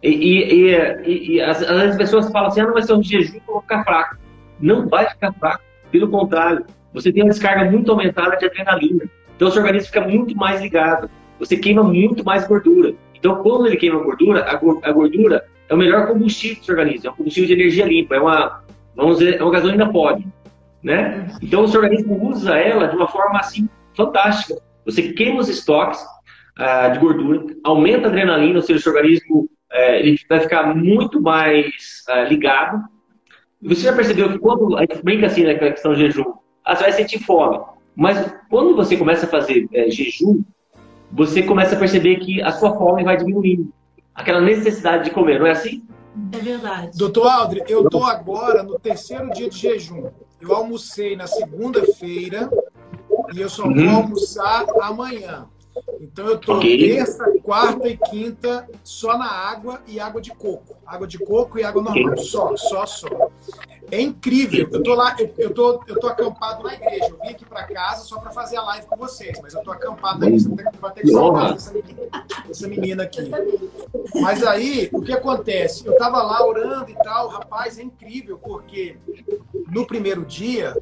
[0.01, 0.73] E, e,
[1.05, 3.61] e, e as, as, pessoas falam assim, ah, não vai ser um jejum, eu vou
[3.61, 4.17] ficar fraco.
[4.59, 5.63] Não vai ficar fraco.
[5.91, 9.03] Pelo contrário, você tem uma descarga muito aumentada de adrenalina.
[9.35, 11.09] Então, seu organismo fica muito mais ligado.
[11.39, 12.93] Você queima muito mais gordura.
[13.15, 17.07] Então, quando ele queima gordura, a, gordura é o melhor combustível do seu organismo.
[17.07, 18.15] É um combustível de energia limpa.
[18.15, 18.63] É uma,
[18.95, 20.25] vamos dizer, é uma gasolina pode
[20.83, 21.27] né?
[21.41, 24.61] Então o seu organismo usa ela de uma forma assim fantástica.
[24.85, 29.41] Você queima os estoques uh, de gordura, aumenta a adrenalina, ou seja, o seu organismo
[29.41, 32.81] uh, ele vai ficar muito mais uh, ligado.
[33.61, 36.33] Você já percebeu que quando a gente brinca assim na né, questão do jejum,
[36.69, 37.59] ah, você vai sentir fome.
[37.95, 40.43] Mas quando você começa a fazer eh, jejum,
[41.11, 43.73] você começa a perceber que a sua fome vai diminuindo.
[44.13, 45.83] Aquela necessidade de comer, não é assim?
[46.31, 46.97] É verdade.
[46.97, 50.11] Doutor Aldri, eu estou agora no terceiro dia de jejum.
[50.39, 52.49] Eu almocei na segunda-feira
[53.33, 53.73] e eu só uhum.
[53.73, 55.47] vou almoçar amanhã.
[55.99, 56.95] Então eu estou okay.
[56.95, 60.75] terça, quarta e quinta só na água e água de coco.
[60.85, 62.13] Água de coco e água normal.
[62.13, 62.23] Okay.
[62.25, 63.07] Só, só, só.
[63.91, 64.69] É incrível.
[64.71, 67.07] Eu tô lá, eu, eu, tô, eu tô acampado na igreja.
[67.09, 69.71] Eu vim aqui para casa só para fazer a live com vocês, mas eu tô
[69.71, 70.39] acampado aí.
[70.39, 70.49] Você
[70.79, 72.01] vai ter que salvar essa menina,
[72.49, 73.31] essa menina aqui.
[74.15, 75.85] Mas aí, o que acontece?
[75.85, 78.97] Eu tava lá orando e tal, rapaz, é incrível, porque
[79.69, 80.75] no primeiro dia,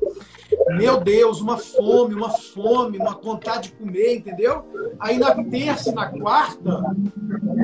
[0.70, 4.66] meu Deus, uma fome, uma fome, uma vontade de comer, entendeu?
[5.00, 6.82] Aí na terça e na quarta,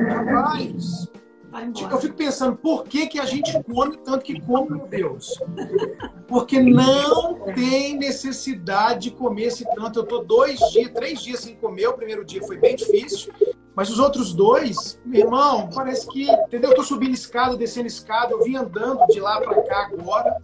[0.08, 1.08] rapaz,
[1.90, 5.40] eu fico pensando, por que, que a gente come tanto que come, meu Deus?
[6.26, 10.00] Porque não tem necessidade de comer esse tanto.
[10.00, 11.86] Eu tô dois dias, três dias sem comer.
[11.86, 13.32] O primeiro dia foi bem difícil.
[13.74, 16.70] Mas os outros dois, meu irmão, parece que, entendeu?
[16.70, 20.36] Eu tô subindo escada, descendo escada, eu vim andando de lá para cá agora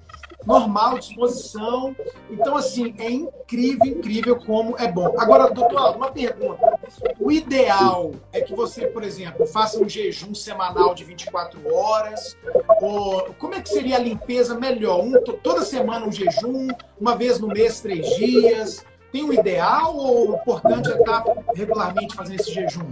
[0.47, 1.95] normal, disposição.
[2.31, 5.15] Então, assim, é incrível, incrível como é bom.
[5.19, 6.79] Agora, doutor, uma pergunta.
[7.19, 12.37] O ideal é que você, por exemplo, faça um jejum semanal de 24 horas?
[12.81, 15.05] Ou como é que seria a limpeza melhor?
[15.05, 16.69] Um, toda semana um jejum,
[17.01, 18.85] uma vez no mês, três dias?
[19.13, 21.25] Tem um ideal ou o importante é estar
[21.55, 22.87] regularmente fazendo esse jejum?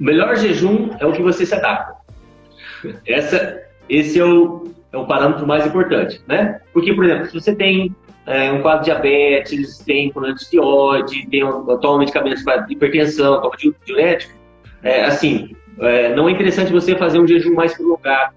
[0.00, 1.96] O melhor jejum é o que você se adapta.
[3.06, 6.60] Essa, esse é o, é o parâmetro mais importante, né?
[6.72, 7.94] Porque, por exemplo, se você tem
[8.26, 11.40] é, um quadro de diabetes, tem problema de tireoide, tem
[11.80, 14.32] toma medicamentos para hipertensão, toma diurético,
[14.82, 18.34] é, assim, é, não é interessante você fazer um jejum mais prolongado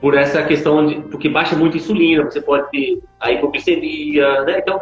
[0.00, 4.58] por essa questão de, porque baixa muito insulina, você pode ter a hipoglicemia, né?
[4.58, 4.80] Então,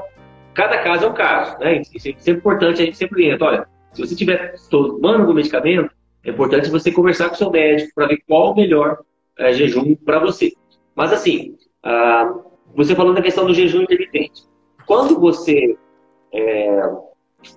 [0.55, 1.83] cada caso é um caso, né?
[1.95, 5.91] Isso é sempre importante, a gente sempre entra, olha, se você estiver tomando algum medicamento,
[6.25, 8.99] é importante você conversar com o seu médico para ver qual o melhor
[9.41, 10.53] é, jejum para você.
[10.95, 12.33] Mas assim, ah,
[12.77, 14.45] você falou da questão do jejum intermitente.
[14.87, 15.77] Quando você
[16.33, 16.83] é,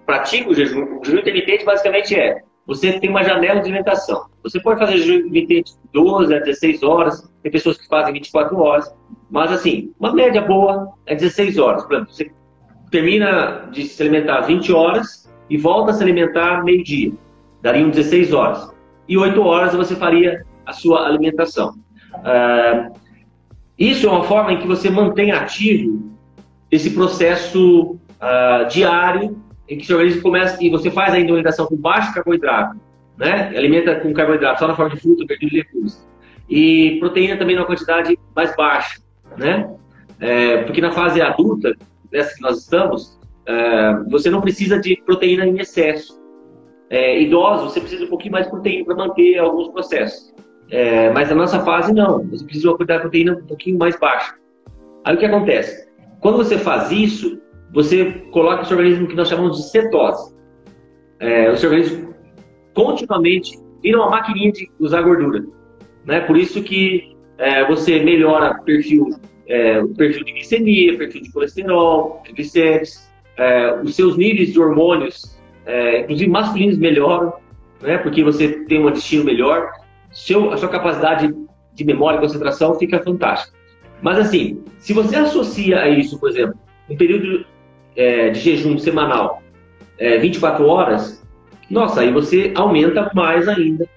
[0.05, 4.27] pratica o jejum, o jejum intermitente basicamente é você tem uma janela de alimentação.
[4.41, 8.95] Você pode fazer jejum intermitente 12 a 16 horas, tem pessoas que fazem 24 horas,
[9.29, 11.83] mas assim, uma média boa é 16 horas.
[11.83, 12.31] Por exemplo, você
[12.89, 17.11] termina de se alimentar 20 horas e volta a se alimentar meio-dia.
[17.61, 18.73] Dariam 16 horas.
[19.09, 21.75] E 8 horas você faria a sua alimentação.
[22.15, 22.93] Uh,
[23.77, 26.11] isso é uma forma em que você mantém ativo
[26.69, 31.75] esse processo uh, diário em que seu organismo começa e você faz a alimentação com
[31.75, 32.79] baixo carboidrato,
[33.17, 33.51] né?
[33.55, 36.07] Alimenta com carboidrato só na forma de fruta, verdura e legumes.
[36.49, 39.01] E proteína também numa quantidade mais baixa,
[39.37, 39.73] né?
[40.19, 41.75] É, porque na fase adulta,
[42.11, 46.21] nessa que nós estamos, é, você não precisa de proteína em excesso.
[46.89, 50.33] É, idosos, você precisa um pouquinho mais de proteína para manter alguns processos.
[50.73, 52.27] É, mas na nossa fase, não.
[52.29, 54.33] Você precisa quantidade de proteína um pouquinho mais baixa.
[55.05, 55.87] Aí o que acontece?
[56.19, 57.39] Quando você faz isso,
[57.71, 60.33] você coloca o seu organismo que nós chamamos de cetose.
[61.19, 62.15] É, o seu organismo
[62.73, 65.45] continuamente vira uma maquininha de usar gordura.
[66.05, 66.21] Né?
[66.21, 69.11] Por isso que é, você melhora perfil,
[69.47, 75.39] é, o perfil de glicemia, perfil de colesterol, triglicérides, é, os seus níveis de hormônios,
[75.67, 77.31] é, inclusive masculinos, melhoram,
[77.79, 77.99] né?
[77.99, 79.82] porque você tem um intestino melhor
[80.13, 81.33] seu, a sua capacidade
[81.73, 83.57] de memória e concentração fica fantástica.
[84.01, 86.55] Mas assim, se você associa a isso, por exemplo,
[86.89, 87.45] um período
[87.95, 89.41] é, de jejum semanal,
[89.97, 91.23] é, 24 horas,
[91.69, 93.87] nossa, aí você aumenta mais ainda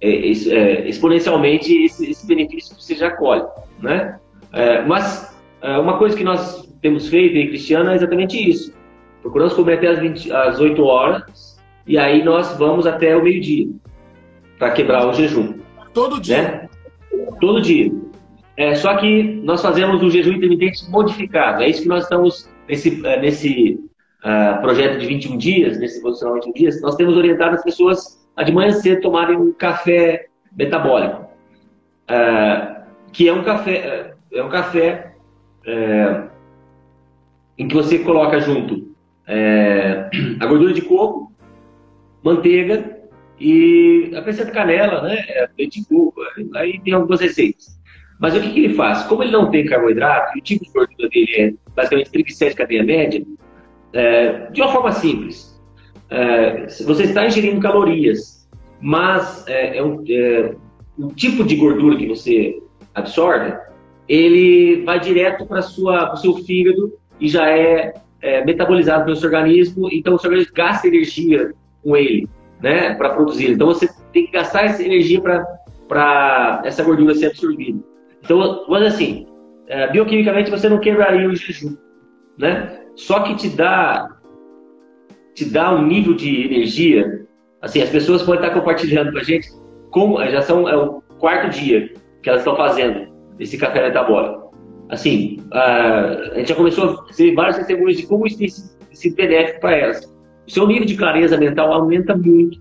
[0.00, 3.44] é, é, exponencialmente esse, esse, benefício que você já colhe,
[3.80, 4.18] né?
[4.52, 8.72] É, mas é, uma coisa que nós temos feito em Cristiana é exatamente isso.
[9.22, 13.66] Procuramos comer até as, 20, as 8 horas e aí nós vamos até o meio-dia
[14.58, 15.54] para quebrar o jejum.
[15.92, 16.42] Todo dia?
[16.42, 16.68] Né?
[17.40, 17.92] Todo dia.
[18.56, 21.62] É, só que nós fazemos o jejum intermitente modificado.
[21.62, 23.78] É isso que nós estamos nesse, é, nesse
[24.24, 28.24] uh, projeto de 21 dias, nesse posicionamento de 21 dias, nós temos orientado as pessoas
[28.34, 31.26] a de manhã cedo tomarem um café metabólico.
[32.10, 32.76] Uh,
[33.12, 35.14] que é um café, é um café
[37.58, 38.94] em que você coloca junto
[40.38, 41.32] a gordura de coco,
[42.22, 42.95] manteiga
[43.38, 45.24] e acrescenta canela, né?
[45.28, 46.20] É, leite de coco,
[46.54, 47.76] aí tem algumas receitas.
[48.18, 49.02] Mas o que, que, ele faz?
[49.04, 52.82] Como ele não tem carboidrato, e o tipo de gordura dele é basicamente triglicéridos cadeia
[52.82, 53.22] média,
[53.92, 55.60] é, de uma forma simples,
[56.08, 58.48] é, você está ingerindo calorias,
[58.80, 60.54] mas é, é um, é,
[61.14, 62.58] tipo de gordura que você
[62.94, 63.54] absorve,
[64.08, 69.88] ele vai direto para o seu fígado e já é, é, metabolizado pelo seu organismo,
[69.92, 72.28] então o seu organismo gasta energia com ele
[72.62, 73.52] né, para produzir.
[73.52, 77.78] Então você tem que gastar essa energia para essa gordura ser absorvida.
[78.24, 79.26] Então, mas assim,
[79.68, 81.76] é, bioquimicamente você não quebraria o jejum,
[82.38, 82.80] né?
[82.94, 84.16] Só que te dá
[85.34, 87.26] te dá um nível de energia.
[87.60, 89.48] Assim, as pessoas podem estar compartilhando com a gente
[89.90, 91.92] como já são é o quarto dia
[92.22, 94.54] que elas estão fazendo esse café metabólico.
[94.88, 99.16] Assim, a, a gente já começou a ver vários testemunhos de como isso tem sido
[99.16, 100.15] benéfico para elas
[100.46, 102.60] seu nível de clareza mental aumenta muito,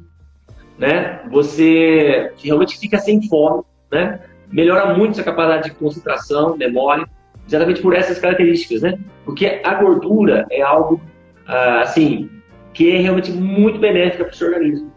[0.77, 1.21] né?
[1.29, 4.19] Você realmente fica sem fome, né?
[4.51, 7.07] Melhora muito sua capacidade de concentração, memória,
[7.47, 8.97] exatamente por essas características, né?
[9.23, 11.01] Porque a gordura é algo,
[11.47, 12.29] ah, assim,
[12.73, 14.91] que é realmente muito benéfica para o seu organismo.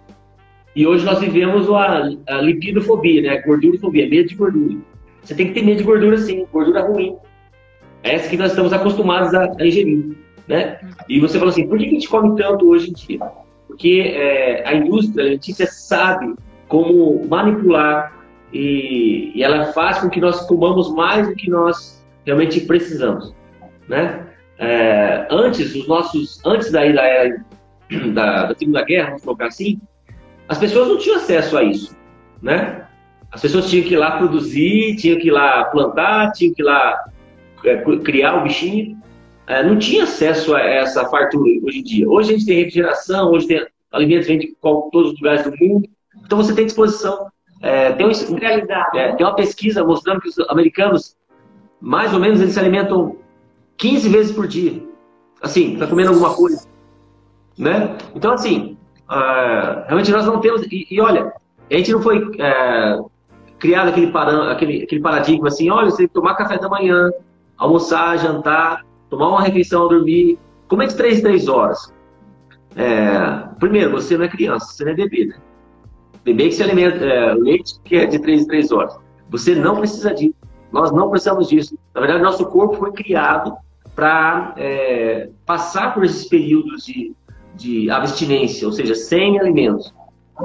[0.75, 3.29] E hoje nós vivemos a, a lipidofobia, né?
[3.31, 4.77] A gordurofobia, medo de gordura.
[5.23, 7.17] Você tem que ter medo de gordura sim, gordura ruim.
[8.03, 10.17] É essa que nós estamos acostumados a, a ingerir
[10.49, 10.81] né?
[11.09, 13.21] E você falou assim, por que a gente come tanto hoje em dia?
[13.67, 16.35] Porque é, a indústria alimentícia sabe
[16.67, 18.17] como manipular
[18.53, 23.35] e, e, ela faz com que nós comamos mais do que nós realmente precisamos,
[23.87, 24.27] né?
[24.59, 27.03] É, antes, os nossos, antes da, da,
[28.13, 29.79] da, da Segunda Guerra, vamos colocar assim,
[30.49, 31.97] as pessoas não tinham acesso a isso,
[32.43, 32.87] né?
[33.31, 36.65] As pessoas tinham que ir lá produzir, tinham que ir lá plantar, tinham que ir
[36.65, 37.05] lá
[37.65, 38.99] é, criar o bichinho.
[39.49, 42.09] É, não tinha acesso a essa fartura hoje em dia.
[42.09, 45.89] Hoje a gente tem refrigeração, hoje tem alimentos vêm de todos os lugares do mundo.
[46.23, 47.29] Então você tem disposição.
[47.63, 48.11] É, tem, um,
[48.95, 51.17] é, tem uma pesquisa mostrando que os americanos,
[51.81, 53.17] mais ou menos, eles se alimentam
[53.79, 54.83] 15 vezes por dia.
[55.41, 56.69] Assim, está comendo alguma coisa.
[57.57, 57.97] Né?
[58.15, 58.77] Então, assim,
[59.09, 60.63] uh, realmente nós não temos.
[60.71, 61.33] E, e, olha,
[61.71, 63.11] a gente não foi uh,
[63.59, 67.11] criado aquele, param, aquele, aquele paradigma assim: olha, você tem que tomar café da manhã,
[67.57, 70.39] almoçar, jantar, tomar uma refeição dormir.
[70.69, 71.93] Como é 3 em 3 horas?
[72.77, 75.27] É, primeiro, você não é criança, você não é bebê.
[75.27, 75.37] Né?
[76.25, 78.99] Bebê que se alimenta, é, leite que é de 3 em 3 horas.
[79.31, 80.35] Você não precisa disso.
[80.71, 81.79] Nós não precisamos disso.
[81.95, 83.57] Na verdade, nosso corpo foi criado
[83.95, 87.13] para é, passar por esses períodos de,
[87.55, 89.93] de abstinência, ou seja, sem alimentos.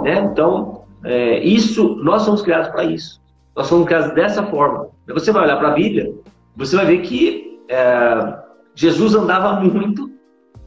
[0.02, 0.20] Né?
[0.20, 3.22] Então, é, isso, nós somos criados para isso.
[3.56, 4.88] Nós somos criados dessa forma.
[5.08, 6.14] Você vai olhar para a Bíblia,
[6.56, 8.43] você vai ver que é,
[8.76, 10.10] Jesus andava muito,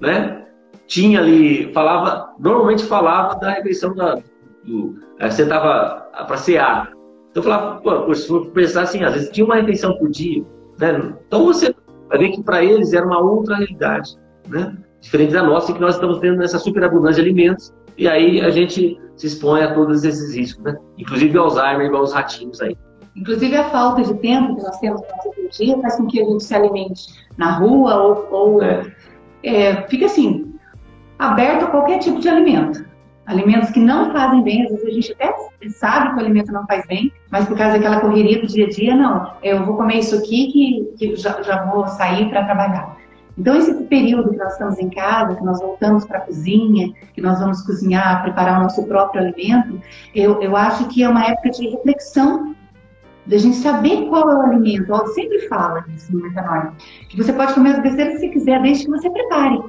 [0.00, 0.46] né?
[0.86, 4.18] Tinha ali, falava, normalmente falava da refeição da,
[4.64, 6.92] do, você estava para cear.
[7.30, 10.44] Então falava, pô, se for pensar assim, às vezes tinha uma refeição por dia,
[10.78, 11.14] né?
[11.26, 11.74] Então você
[12.08, 14.16] vai ver que para eles era uma outra realidade,
[14.48, 14.76] né?
[15.00, 18.98] Diferente da nossa, que nós estamos tendo essa superabundância de alimentos, e aí a gente
[19.16, 20.76] se expõe a todos esses riscos, né?
[20.98, 22.76] Inclusive Alzheimer, igual os ratinhos aí.
[23.16, 26.24] Inclusive a falta de tempo que nós temos na nossa dia faz com que a
[26.24, 28.92] gente se alimente na rua ou, ou é.
[29.42, 30.54] É, fica assim,
[31.18, 32.84] aberto a qualquer tipo de alimento.
[33.26, 35.34] Alimentos que não fazem bem, às vezes a gente até
[35.68, 38.68] sabe que o alimento não faz bem, mas por causa daquela correria do dia a
[38.68, 42.96] dia, não, eu vou comer isso aqui que, que já, já vou sair para trabalhar.
[43.38, 47.20] Então, esse período que nós estamos em casa, que nós voltamos para a cozinha, que
[47.20, 49.80] nós vamos cozinhar, preparar o nosso próprio alimento,
[50.14, 52.54] eu, eu acho que é uma época de reflexão,
[53.26, 54.92] da gente saber qual é o alimento.
[54.92, 56.72] Eu sempre fala isso no Metanoia,
[57.08, 59.60] que você pode comer as besteiras que você quiser, desde que você prepare.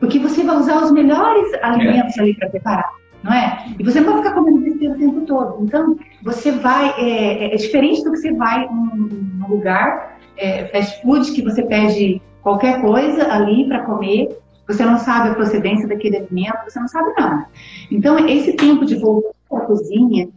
[0.00, 2.20] Porque você vai usar os melhores alimentos é.
[2.20, 2.90] ali para preparar,
[3.22, 3.64] não é?
[3.78, 5.64] E você não vai ficar comendo besteira o tempo todo.
[5.64, 6.90] Então, você vai.
[6.98, 11.42] É, é, é diferente do que você vai num, num lugar, é, fast food, que
[11.42, 14.28] você pede qualquer coisa ali para comer,
[14.68, 17.46] você não sabe a procedência daquele alimento, você não sabe nada.
[17.90, 20.28] Então, esse tempo de voltar para a cozinha,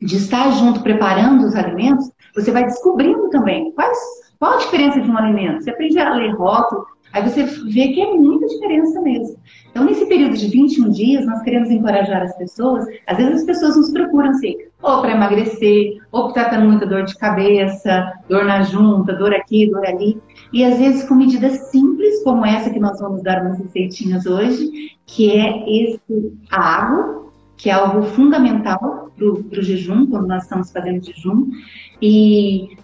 [0.00, 3.98] de estar junto preparando os alimentos, você vai descobrindo também quais,
[4.38, 5.62] qual a diferença de um alimento.
[5.62, 9.38] Você aprende a ler rótulo, Aí você vê que é muita diferença mesmo.
[9.70, 12.84] Então, nesse período de 21 dias, nós queremos encorajar as pessoas.
[13.06, 16.84] Às vezes, as pessoas nos procuram assim, ou para emagrecer, ou porque está tendo muita
[16.84, 20.20] dor de cabeça, dor na junta, dor aqui, dor ali.
[20.52, 24.90] E às vezes, com medidas simples, como essa que nós vamos dar umas receitinhas hoje,
[25.06, 30.70] que é esse a água, que é algo fundamental para o jejum, quando nós estamos
[30.70, 31.48] fazendo jejum.
[32.00, 32.76] E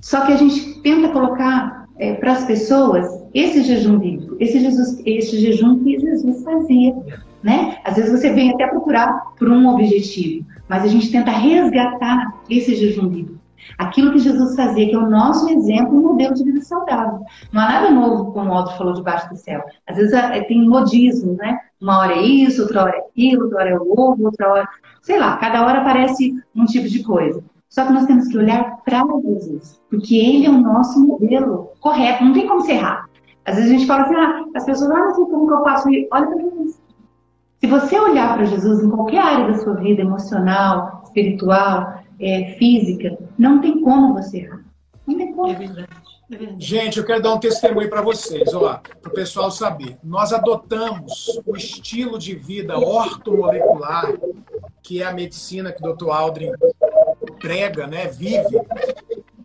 [0.00, 5.00] só que a gente tenta colocar é, para as pessoas esse jejum bíblico, esse, Jesus,
[5.04, 6.94] esse jejum que Jesus fazia.
[7.42, 7.78] Né?
[7.84, 12.74] Às vezes você vem até procurar por um objetivo, mas a gente tenta resgatar esse
[12.74, 13.39] jejum bíblico.
[13.78, 17.20] Aquilo que Jesus fazia, que é o nosso exemplo, um modelo de vida saudável.
[17.52, 19.62] Não há nada novo, como o Otto falou, debaixo do céu.
[19.86, 21.58] Às vezes é, tem modismo, né?
[21.80, 24.68] Uma hora é isso, outra hora é aquilo, outra hora é o ovo, outra hora.
[25.02, 27.42] Sei lá, cada hora aparece um tipo de coisa.
[27.68, 32.24] Só que nós temos que olhar para Jesus, porque ele é o nosso modelo correto,
[32.24, 33.08] não tem como ser errado.
[33.44, 35.62] Às vezes a gente fala assim, ah, as pessoas, ah, não sei como que eu
[35.64, 36.08] faço isso.
[36.12, 36.80] Olha para Jesus.
[37.60, 43.16] Se você olhar para Jesus em qualquer área da sua vida, emocional, espiritual, é, física,
[43.40, 44.62] não tem como você errar.
[45.06, 45.50] Não tem como.
[45.50, 45.88] É verdade.
[46.30, 49.96] É gente, eu quero dar um testemunho para vocês, para o pessoal saber.
[50.04, 54.12] Nós adotamos o estilo de vida ortomolecular,
[54.82, 56.10] que é a medicina que o Dr.
[56.10, 56.52] Aldrin
[57.40, 58.60] prega, né, vive.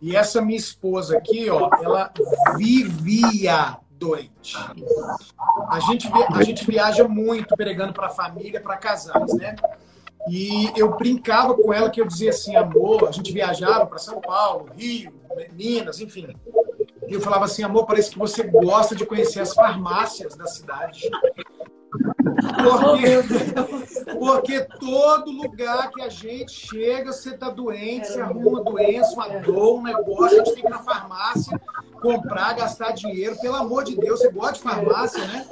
[0.01, 2.11] E essa minha esposa aqui, ó, ela
[2.57, 4.57] vivia doente.
[5.69, 9.55] A gente, a gente viaja muito pregando para a família, para casais, né?
[10.27, 14.19] E eu brincava com ela que eu dizia assim, amor, a gente viajava para São
[14.19, 15.13] Paulo, Rio,
[15.53, 16.35] Minas, enfim.
[17.07, 21.09] E eu falava assim, amor, parece que você gosta de conhecer as farmácias da cidade.
[22.63, 29.13] Porque, porque todo lugar que a gente chega, você está doente, você arruma uma doença,
[29.13, 31.61] uma dor, um negócio, a gente tem que ir na farmácia,
[32.01, 33.39] comprar, gastar dinheiro.
[33.39, 35.45] Pelo amor de Deus, você gosta de farmácia, né?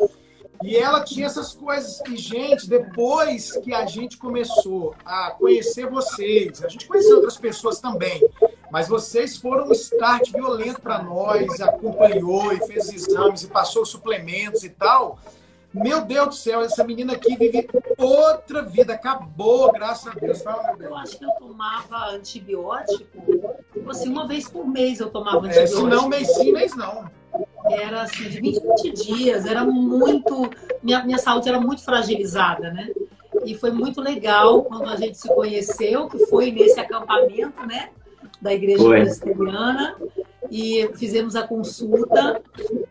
[0.64, 2.01] E ela tinha essas coisas.
[2.07, 7.80] E, gente, depois que a gente começou a conhecer vocês, a gente conheceu outras pessoas
[7.80, 8.28] também,
[8.72, 14.64] mas vocês foram um start violento para nós, acompanhou e fez exames e passou suplementos
[14.64, 15.20] e tal.
[15.74, 18.93] Meu Deus do céu, essa menina aqui vive outra vida.
[18.93, 20.43] Acabou, graças a Deus.
[20.80, 23.26] Eu acho que eu tomava antibiótico.
[23.74, 25.80] Tipo assim, uma vez por mês eu tomava é, antibiótico.
[25.80, 27.09] Se não, mês sim, mês não.
[27.70, 30.49] Era assim, de 20 20 dias, era muito.
[30.82, 32.89] Minha, minha saúde era muito fragilizada, né?
[33.45, 37.89] E foi muito legal quando a gente se conheceu, que foi nesse acampamento, né?
[38.41, 39.95] Da igreja presbiteriana
[40.51, 42.41] e fizemos a consulta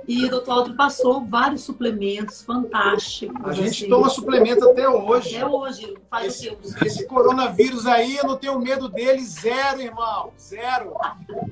[0.07, 3.41] e o doutor Aldo passou vários suplementos fantásticos.
[3.45, 3.89] A gente assim.
[3.89, 5.37] toma suplemento até hoje.
[5.37, 10.33] Até hoje, faz esse, o Esse coronavírus aí, eu não tenho medo dele, zero, irmão,
[10.39, 10.95] zero.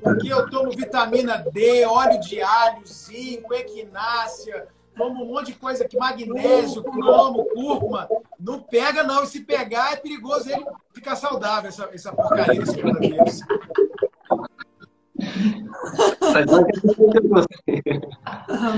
[0.01, 5.85] Porque eu tomo vitamina D, óleo de alho, zinco, equinácia, tomo um monte de coisa
[5.85, 8.07] aqui, magnésio, cromo, cúrcuma.
[8.39, 12.75] Não pega não, e se pegar é perigoso ele ficar saudável, essa, essa porcaria desse
[12.79, 13.39] coronavírus.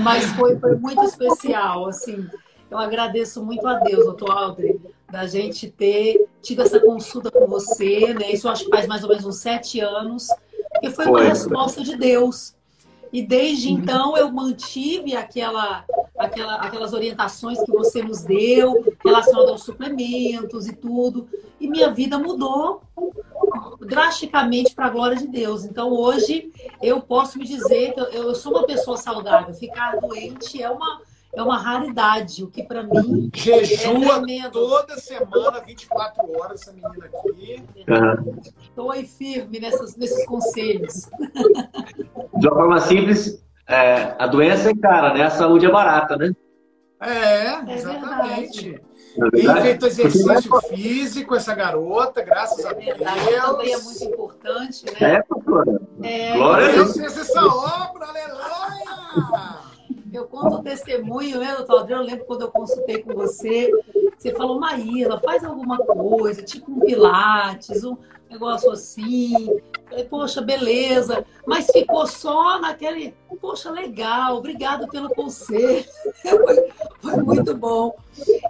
[0.02, 2.26] Mas foi, foi muito especial, assim.
[2.70, 4.80] Eu agradeço muito a Deus, doutor Aldrin,
[5.10, 8.32] da gente ter tido essa consulta com você, né?
[8.32, 10.28] Isso eu acho que faz mais ou menos uns sete anos,
[10.82, 12.54] e foi uma resposta de Deus.
[13.12, 15.84] E desde então eu mantive aquela,
[16.18, 21.28] aquela, aquelas orientações que você nos deu, relacionadas aos suplementos e tudo.
[21.60, 22.82] E minha vida mudou
[23.84, 25.64] drasticamente para a glória de Deus.
[25.64, 26.50] Então hoje
[26.82, 29.54] eu posso me dizer que eu sou uma pessoa saudável.
[29.54, 31.00] Ficar doente é uma
[31.36, 37.06] é uma raridade, o que para mim jejua é toda semana 24 horas essa menina
[37.06, 37.62] aqui.
[38.62, 41.08] Estou aí firme nessas, nesses conselhos.
[42.38, 45.24] De uma forma simples, é, a doença é cara, né?
[45.24, 46.32] A saúde é barata, né?
[47.00, 48.74] É, é exatamente.
[48.74, 48.93] É
[49.30, 52.98] tem feito exercício físico, essa garota, graças a Deus.
[52.98, 55.14] também é muito importante, né?
[55.14, 55.80] É, doutora.
[56.02, 59.74] É, Glória a Deus fez essa obra, aleluia!
[60.12, 62.04] Eu conto o testemunho, né, doutor Adriano?
[62.04, 63.68] Eu lembro quando eu consultei com você,
[64.16, 67.96] você falou, Maíra, faz alguma coisa, tipo um pilates, um
[68.30, 69.60] negócio assim.
[69.88, 71.24] Falei, poxa, beleza.
[71.46, 75.84] Mas ficou só naquele, poxa, legal, obrigado pelo conselho.
[76.22, 77.94] foi, foi, muito bom.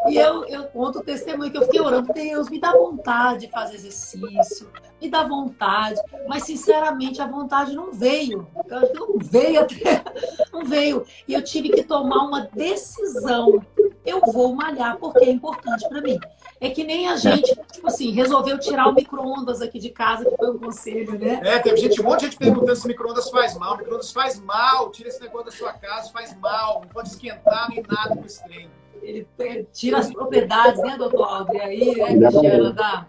[0.06, 3.52] E eu, eu conto o testemunho que eu fiquei orando, Deus, me dá vontade de
[3.52, 6.00] fazer exercício, me dá vontade.
[6.28, 8.46] Mas, sinceramente, a vontade não veio.
[8.94, 10.04] Não veio até,
[10.52, 11.06] não veio.
[11.26, 13.64] E eu tive que tomar uma decisão.
[14.04, 16.18] Eu vou malhar porque é importante para mim.
[16.60, 20.36] É que nem a gente, tipo assim, resolveu tirar o micro-ondas aqui de casa, que
[20.36, 21.40] foi um conselho, né?
[21.42, 23.78] É, teve gente, um monte de gente perguntando se micro-ondas faz mal.
[23.78, 27.82] Micro-ondas faz mal, tira esse negócio da sua casa, faz mal, não pode esquentar nem
[27.88, 28.70] nada com esse trem.
[29.04, 29.28] Ele
[29.72, 31.60] tira as propriedades, né, doutor Aldri?
[31.60, 33.06] Aí, né, Michela, da,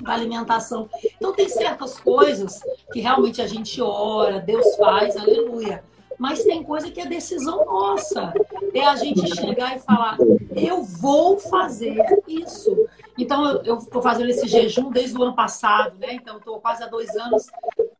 [0.00, 0.88] da alimentação.
[1.16, 2.62] Então, tem certas coisas
[2.92, 5.82] que realmente a gente ora, Deus faz, aleluia.
[6.18, 8.32] Mas tem coisa que é decisão nossa.
[8.72, 10.16] É a gente chegar e falar,
[10.54, 12.86] eu vou fazer isso.
[13.18, 16.14] Então, eu estou fazendo esse jejum desde o ano passado, né?
[16.14, 17.46] Então, estou quase há dois anos,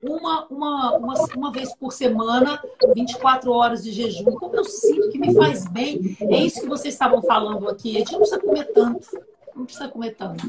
[0.08, 2.60] uma, uma, uma, uma vez por semana,
[2.94, 4.32] 24 horas de jejum.
[4.32, 7.96] Como eu sinto que me faz bem, é isso que vocês estavam falando aqui.
[7.96, 9.06] A gente não precisa comer tanto.
[9.54, 10.44] Não precisa comer tanto.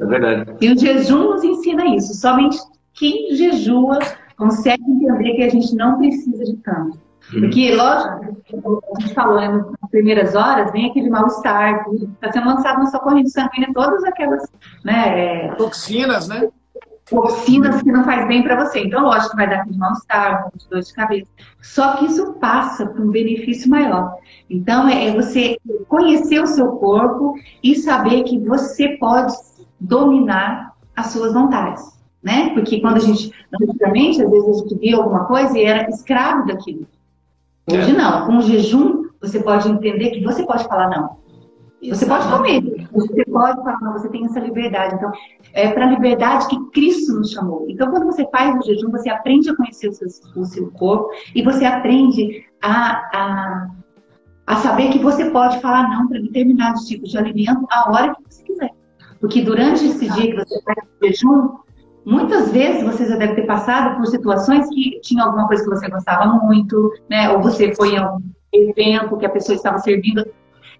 [0.00, 0.56] É verdade.
[0.60, 2.14] E o jejum nos ensina isso.
[2.14, 2.58] Somente
[2.94, 3.98] quem jejua
[4.36, 6.98] consegue entender que a gente não precisa de tanto.
[7.32, 7.40] Uhum.
[7.42, 12.78] Porque, lógico, a gente falou, né, nas primeiras horas, vem aquele mal-estar, está sendo lançado
[12.78, 14.50] na sua corrente sanguínea todas aquelas
[14.84, 16.48] né, é, toxinas, né?
[17.10, 18.84] Toxinas que não faz bem para você.
[18.84, 21.30] Então, lógico que vai dar aquele mal-estar, um dor de cabeça.
[21.60, 24.14] Só que isso passa para um benefício maior.
[24.48, 25.58] Então, é, é você
[25.88, 29.34] conhecer o seu corpo e saber que você pode
[29.80, 32.50] dominar as suas vontades né?
[32.54, 36.46] Porque quando a gente, antigamente, às vezes a gente via alguma coisa e era escravo
[36.46, 36.86] daquilo.
[37.70, 37.96] Hoje é.
[37.96, 41.18] não, com o jejum, você pode entender que você pode falar não.
[41.82, 42.60] Você pode comer,
[42.92, 44.94] você pode falar você tem essa liberdade.
[44.94, 45.10] Então,
[45.52, 47.66] é para a liberdade que Cristo nos chamou.
[47.68, 51.10] Então, quando você faz o jejum, você aprende a conhecer o seu, o seu corpo
[51.34, 53.68] e você aprende a, a,
[54.46, 58.22] a saber que você pode falar não para determinados tipos de alimento a hora que
[58.28, 58.70] você quiser.
[59.20, 61.60] Porque durante esse dia que você faz o jejum,
[62.04, 65.88] Muitas vezes você já deve ter passado por situações que tinha alguma coisa que você
[65.88, 67.30] gostava muito, né?
[67.30, 68.22] Ou você foi em algum
[68.52, 70.24] evento que a pessoa estava servindo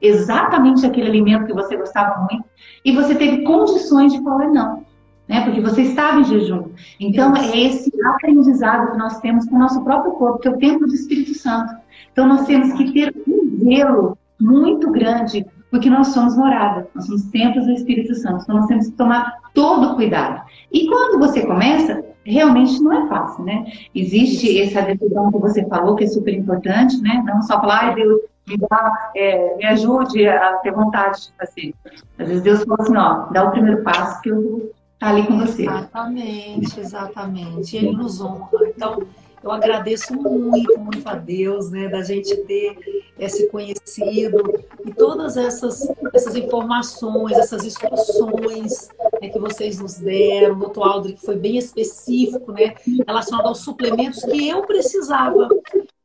[0.01, 2.45] exatamente aquele alimento que você gostava muito
[2.85, 4.85] e você teve condições de falar não,
[5.29, 5.45] né?
[5.45, 6.71] Porque você estava em jejum.
[6.99, 7.55] Então Isso.
[7.55, 10.87] é esse aprendizado que nós temos com o nosso próprio corpo, que é o templo
[10.87, 11.75] do Espírito Santo.
[12.13, 17.23] Então nós temos que ter um zelo muito grande porque nós somos morada, nós somos
[17.31, 20.43] templos do Espírito Santo, então nós temos que tomar todo cuidado.
[20.73, 23.67] E quando você começa, realmente não é fácil, né?
[23.95, 27.23] Existe essa decisão que você falou, que é super importante, né?
[27.25, 31.75] Não só falar, ai Deus, me, dá, é, me ajude a ter vontade de fazer.
[32.19, 35.27] Às vezes Deus fala assim, ó, dá o primeiro passo que eu vou estar ali
[35.27, 35.63] com você.
[35.63, 37.77] Exatamente, exatamente.
[37.77, 38.49] Ele nos honra.
[38.69, 39.03] Então,
[39.43, 42.77] Eu agradeço muito, muito a Deus, né, da gente ter
[43.19, 48.89] esse conhecido e todas essas, essas informações, essas instruções
[49.21, 50.57] né, que vocês nos deram.
[50.57, 52.75] O doutor Aldrich foi bem específico, né,
[53.07, 55.49] relacionado aos suplementos que eu precisava.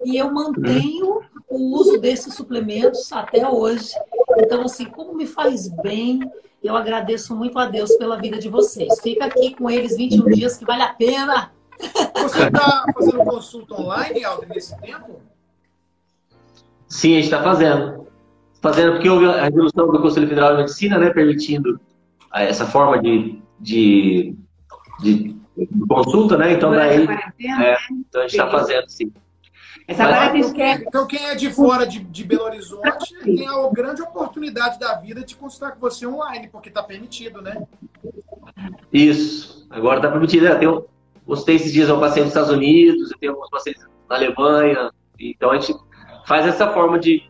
[0.04, 3.92] E eu mantenho o uso desses suplementos até hoje.
[4.38, 6.20] Então, assim, como me faz bem,
[6.64, 9.00] eu agradeço muito a Deus pela vida de vocês.
[9.02, 11.52] Fica aqui com eles 21 dias que vale a pena.
[12.22, 15.22] Você está fazendo consulta online, Aldo, nesse tempo?
[16.88, 18.08] Sim, a gente está fazendo.
[18.62, 21.80] Fazendo porque houve a resolução do Conselho Federal de Medicina, né, permitindo
[22.34, 24.36] essa forma de, de,
[25.00, 25.36] de
[25.88, 26.54] consulta, né?
[26.54, 29.12] Então, daí, é, então a gente está fazendo, sim.
[29.88, 34.02] Essa Mas, então, então, quem é de fora de, de Belo Horizonte tem a grande
[34.02, 37.62] oportunidade da vida de consultar com você online, porque está permitido, né?
[38.92, 39.68] Isso.
[39.70, 40.46] Agora está permitido.
[40.46, 40.90] Eu
[41.26, 44.92] gostei esses dias, eu passei nos Estados Unidos, eu tenho alguns pacientes na Alemanha.
[45.20, 45.74] Então a gente
[46.28, 47.24] faz essa forma de,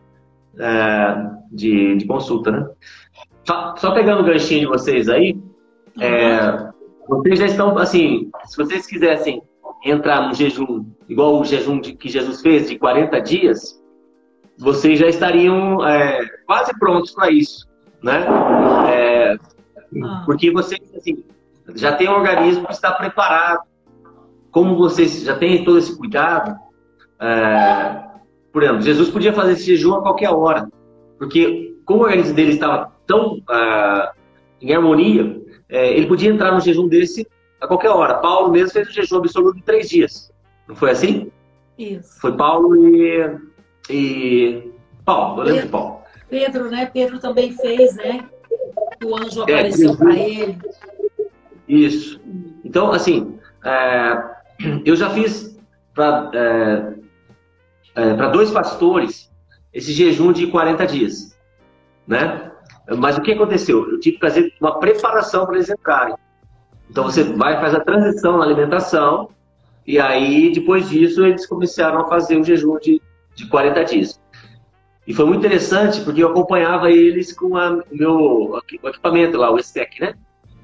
[0.58, 1.14] é,
[1.50, 2.68] de, de, consulta, né?
[3.44, 5.38] Só, só, pegando o ganchinho de vocês aí,
[6.00, 6.70] é,
[7.08, 9.40] vocês já estão, assim, se vocês quisessem
[9.84, 13.80] entrar no jejum, igual o jejum de, que Jesus fez, de 40 dias,
[14.58, 17.68] vocês já estariam é, quase prontos para isso,
[18.02, 18.26] né?
[18.90, 19.36] É,
[20.02, 20.22] ah.
[20.26, 21.24] porque vocês, assim,
[21.74, 23.60] já tem um organismo que está preparado.
[24.56, 26.58] Como vocês já têm todo esse cuidado,
[27.20, 28.02] é,
[28.50, 30.66] por exemplo, Jesus podia fazer esse jejum a qualquer hora,
[31.18, 34.08] porque como o organismo dele estava tão uh,
[34.58, 37.28] em harmonia, é, ele podia entrar no jejum desse
[37.60, 38.14] a qualquer hora.
[38.14, 40.32] Paulo mesmo fez o jejum absoluto em três dias.
[40.66, 41.30] Não foi assim?
[41.76, 42.18] Isso.
[42.18, 43.38] Foi Paulo e.
[43.90, 44.72] e...
[45.04, 46.00] Paulo, eu lembro de Paulo.
[46.30, 46.86] Pedro, né?
[46.86, 48.24] Pedro também fez, né?
[49.04, 50.58] O anjo é, apareceu é, para ele.
[51.68, 52.18] Isso.
[52.64, 54.34] Então, assim, é,
[54.84, 55.58] eu já fiz
[55.94, 56.94] para é,
[57.94, 59.30] é dois pastores
[59.72, 61.38] esse jejum de 40 dias,
[62.06, 62.50] né?
[62.98, 63.90] Mas o que aconteceu?
[63.90, 66.14] Eu tive que fazer uma preparação para eles entrarem.
[66.88, 69.28] Então você vai fazer a transição na alimentação
[69.86, 73.02] e aí depois disso eles começaram a fazer o jejum de,
[73.34, 74.20] de 40 dias.
[75.06, 79.50] E foi muito interessante porque eu acompanhava eles com a, o meu o equipamento lá,
[79.50, 80.14] o STEC, né?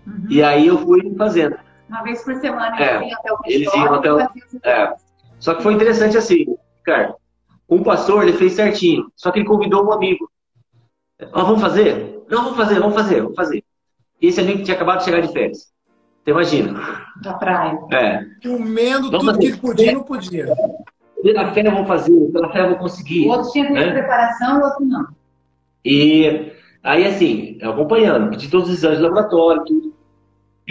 [0.07, 0.27] Uhum.
[0.29, 1.57] E aí eu fui fazendo.
[1.93, 4.21] Uma vez por semana é, eles iam até o Eles iam até o...
[4.65, 4.95] É.
[5.39, 6.47] Só que foi interessante assim,
[6.83, 7.15] cara.
[7.69, 9.13] Um pastor, ele fez certinho.
[9.15, 10.27] Só que ele convidou um amigo.
[11.21, 12.25] Ah, vamos fazer?
[12.31, 13.63] Não, vamos fazer, vamos fazer, vamos fazer.
[14.23, 15.71] E esse amigo tinha acabado de chegar de férias.
[16.25, 16.81] Você imagina.
[17.23, 17.79] Da praia.
[17.93, 18.25] É.
[18.43, 19.53] Comendo Vamos tudo fazer.
[19.53, 20.47] que podia não podia.
[21.23, 23.27] Pela fé eu vou fazer, pela fé eu vou conseguir.
[23.27, 23.93] O outro tinha né?
[23.93, 25.09] preparação, o outro não.
[25.85, 29.92] E aí, assim, acompanhando, pedi todos os exames de laboratório, tudo.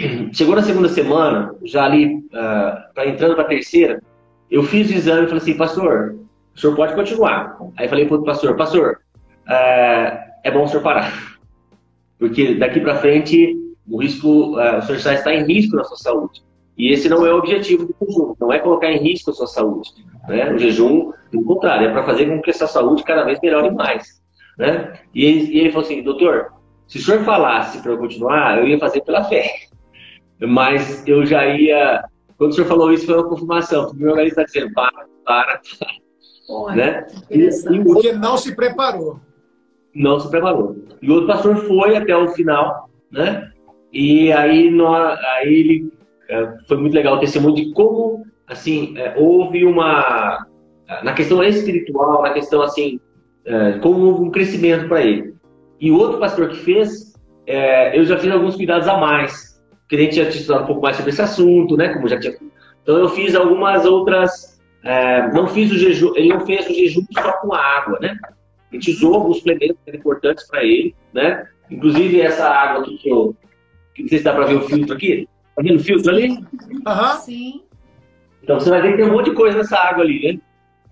[0.32, 4.02] Chegou na segunda semana, já ali, uh, entrando para a terceira,
[4.50, 6.16] eu fiz o exame e falei assim, pastor,
[6.54, 7.56] o senhor pode continuar.
[7.76, 9.00] Aí falei para o pastor, pastor,
[9.46, 11.38] uh, é bom o senhor parar.
[12.18, 13.56] Porque daqui para frente
[13.88, 16.42] o risco, uh, o senhor já está em risco na sua saúde.
[16.76, 19.46] E esse não é o objetivo do jejum, não é colocar em risco a sua
[19.46, 19.90] saúde.
[20.26, 20.50] Né?
[20.52, 24.22] O jejum, pelo contrário, é para fazer com que essa saúde cada vez melhore mais.
[24.58, 24.94] Né?
[25.14, 26.52] E, ele, e ele falou assim, doutor,
[26.86, 29.50] se o senhor falasse para eu continuar, eu ia fazer pela fé.
[30.48, 32.04] Mas eu já ia.
[32.36, 33.90] Quando o senhor falou isso, foi uma confirmação.
[33.90, 36.02] O meu organismo está dizendo, para, para, para.
[36.48, 37.06] Olha, né?
[37.84, 39.20] Porque não se preparou.
[39.94, 40.76] Não se preparou.
[41.00, 43.50] E o outro pastor foi até o final, né?
[43.92, 45.92] E aí, nós, aí ele
[46.28, 50.46] é, foi muito legal o testemunho de como assim é, houve uma
[51.02, 53.00] na questão espiritual, na questão assim
[53.44, 55.34] é, como houve um crescimento para ele.
[55.80, 57.12] E o outro pastor que fez,
[57.46, 59.51] é, eu já fiz alguns cuidados a mais,
[59.92, 61.92] que a gente tinha estudado um pouco mais sobre esse assunto, né?
[61.92, 62.34] Como já tinha.
[62.82, 64.58] Então eu fiz algumas outras.
[64.82, 68.16] É, não fiz o jejum, ele não fez o jejum só com a água, né?
[68.24, 71.46] A gente usou alguns suplementos importantes para ele, né?
[71.70, 73.36] Inclusive essa água aqui que eu
[73.98, 75.28] não sei se dá para ver o filtro aqui.
[75.54, 76.42] Tá vendo o filtro ali?
[76.86, 77.16] Aham.
[77.18, 77.62] Sim.
[78.42, 80.40] Então você vai ver que tem um monte de coisa nessa água ali, né?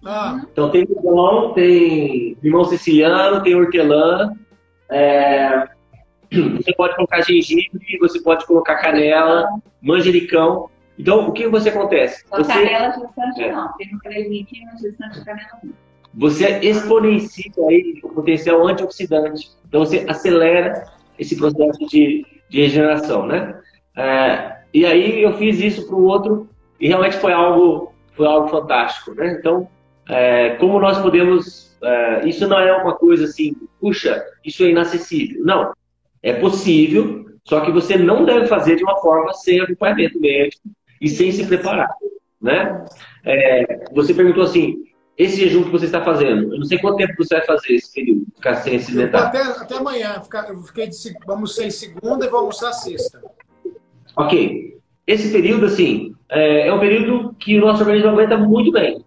[0.04, 0.42] Ah.
[0.52, 4.34] Então tem limão, tem limão siciliano, tem hortelã.
[4.90, 5.66] É...
[6.30, 9.46] Você pode colocar gengibre, você pode colocar canela,
[9.82, 10.70] manjericão.
[10.98, 12.24] Então, o que você acontece?
[12.28, 12.52] Só você...
[12.52, 13.52] canela gestante é.
[13.52, 15.72] não, tem um cremite gestante canela não.
[16.14, 19.50] Você exponencia aí o potencial antioxidante.
[19.68, 20.84] Então, você acelera
[21.18, 23.60] esse processo de, de regeneração, né?
[23.96, 26.48] É, e aí eu fiz isso para o outro
[26.80, 29.36] e realmente foi algo, foi algo fantástico, né?
[29.38, 29.68] Então,
[30.08, 31.70] é, como nós podemos...
[31.82, 35.42] É, isso não é uma coisa assim, puxa, isso é inacessível.
[35.44, 35.72] Não,
[36.22, 40.62] é possível, só que você não deve fazer de uma forma sem acompanhamento médico
[41.00, 41.90] e sem se preparar.
[42.40, 42.84] né?
[43.24, 44.84] É, você perguntou assim,
[45.16, 47.92] esse jejum que você está fazendo, eu não sei quanto tempo você vai fazer esse
[47.92, 49.26] período, ficar sem se alimentar.
[49.26, 50.96] Até, até amanhã, eu fiquei de,
[51.26, 53.20] vamos ser segunda e vou almoçar sexta.
[54.16, 54.78] Ok.
[55.06, 59.04] Esse período, assim, é, é um período que o nosso organismo aguenta muito bem.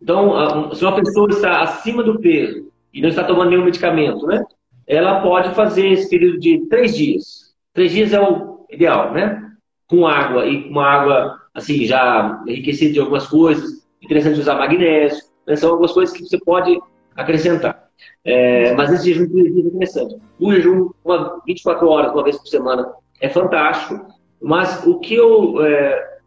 [0.00, 4.44] Então, se uma pessoa está acima do peso e não está tomando nenhum medicamento, né?
[4.92, 7.54] Ela pode fazer esse período de três dias.
[7.72, 9.42] Três dias é o ideal, né?
[9.88, 13.86] Com água e com água, assim, já enriquecida de algumas coisas.
[14.02, 15.24] Interessante usar magnésio.
[15.46, 15.56] Né?
[15.56, 16.78] São algumas coisas que você pode
[17.16, 17.88] acrescentar.
[18.22, 20.16] É, mas esse jejum de dias é interessante.
[20.38, 24.06] O jejum, uma, 24 horas, uma vez por semana, é fantástico.
[24.42, 26.18] Mas o que eu, é,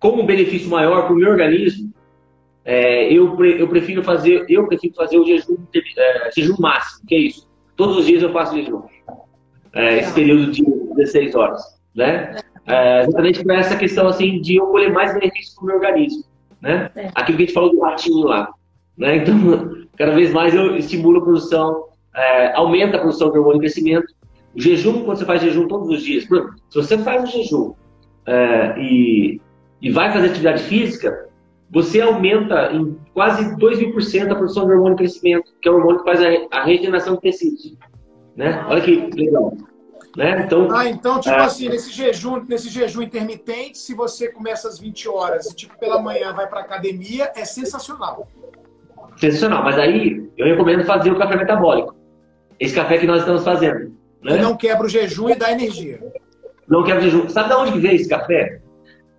[0.00, 1.92] como benefício maior para o meu organismo,
[2.64, 5.56] é, eu, eu prefiro fazer eu prefiro fazer o jejum,
[5.96, 7.49] é, jejum máximo, que é isso.
[7.80, 8.82] Todos os dias eu faço jejum.
[9.72, 10.62] É, esse período de
[10.96, 11.62] 16 horas,
[11.94, 12.36] né?
[12.66, 16.22] É, exatamente por essa questão assim de eu colher mais benefícios para o meu organismo,
[16.60, 16.90] né?
[17.14, 18.52] Aquilo que a gente falou do ratinho lá,
[18.98, 19.16] né?
[19.16, 19.34] Então,
[19.96, 24.12] cada vez mais eu estimulo a produção, é, aumenta a produção de hormônio de crescimento.
[24.54, 27.72] O jejum, quando você faz jejum todos os dias, se você faz o jejum
[28.26, 29.40] é, e,
[29.80, 31.29] e vai fazer atividade física,
[31.70, 35.68] você aumenta em quase 2 mil por cento a produção de hormônio de crescimento, que
[35.68, 37.76] é o hormônio que faz a, regeneração de tecidos.
[38.36, 38.64] Né?
[38.68, 39.54] Olha que legal.
[40.16, 40.42] Né?
[40.44, 41.44] Então, ah, então, tipo é...
[41.44, 46.02] assim, nesse jejum, nesse jejum intermitente, se você começa às 20 horas e tipo pela
[46.02, 48.26] manhã vai para academia, é sensacional.
[49.16, 51.94] Sensacional, mas aí eu recomendo fazer o café metabólico.
[52.58, 53.94] Esse café que nós estamos fazendo.
[54.22, 54.36] Né?
[54.36, 56.00] não quebra o jejum e dá energia.
[56.68, 57.28] Não quebra o jejum.
[57.28, 58.60] Sabe de onde veio esse café?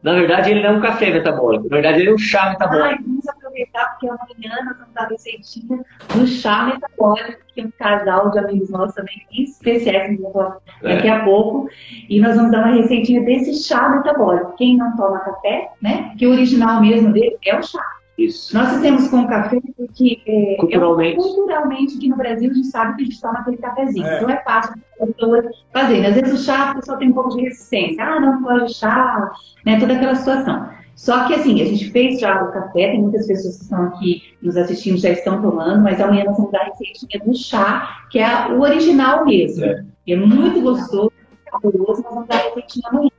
[0.03, 1.65] Na verdade, ele não é um café metabólico.
[1.69, 2.87] Na verdade, ele é um chá metabólico.
[2.87, 5.85] Ai, vamos aproveitar, porque amanhã nós vamos dar receitinha
[6.15, 10.95] do chá metabólico, que um casal de amigos nossos também especiais, que vou é.
[10.95, 11.69] daqui a pouco.
[12.09, 14.55] E nós vamos dar uma receitinha desse chá metabólico.
[14.57, 16.13] Quem não toma café, né?
[16.17, 17.83] Que o original mesmo dele é o chá.
[18.25, 18.55] Isso.
[18.55, 21.13] Nós fizemos com o café porque é, culturalmente.
[21.13, 24.05] É, culturalmente aqui no Brasil a gente sabe que a gente toma aquele cafezinho.
[24.05, 24.17] É.
[24.17, 26.05] Então é fácil para pessoa fazer.
[26.05, 28.03] Às vezes o chá a pessoa tem um pouco de resistência.
[28.03, 29.31] Ah, não pode chá,
[29.65, 29.79] né?
[29.79, 30.69] Toda aquela situação.
[30.95, 34.23] Só que assim, a gente fez já o café, tem muitas pessoas que estão aqui
[34.41, 38.19] nos assistindo, já estão tomando, mas amanhã nós vamos dar a receitinha do chá, que
[38.19, 39.65] é o original mesmo.
[39.65, 41.11] É, é muito gostoso,
[41.49, 43.09] saboroso, nós vamos dar a receitinha amanhã.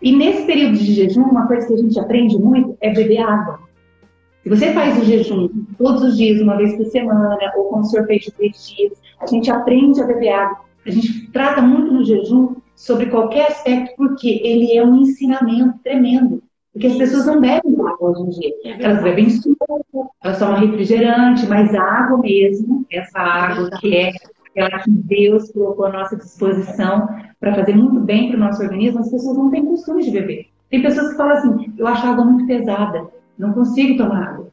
[0.00, 3.65] E nesse período de jejum, uma coisa que a gente aprende muito é beber água.
[4.46, 8.26] Se você faz o jejum todos os dias, uma vez por semana, ou com sorvete
[8.26, 10.60] de três dias, a gente aprende a beber água.
[10.86, 16.44] A gente trata muito no jejum sobre qualquer aspecto, porque ele é um ensinamento tremendo.
[16.72, 18.54] Porque as pessoas não bebem água hoje em dia.
[18.66, 24.12] É elas bebem suco, elas tomam refrigerante, mas a água mesmo, essa água que é
[24.48, 27.08] aquela que Deus colocou à nossa disposição
[27.40, 30.46] para fazer muito bem para o nosso organismo, as pessoas não têm costume de beber.
[30.70, 33.16] Tem pessoas que falam assim, eu acho a água muito pesada.
[33.38, 34.48] Não consigo tomar água.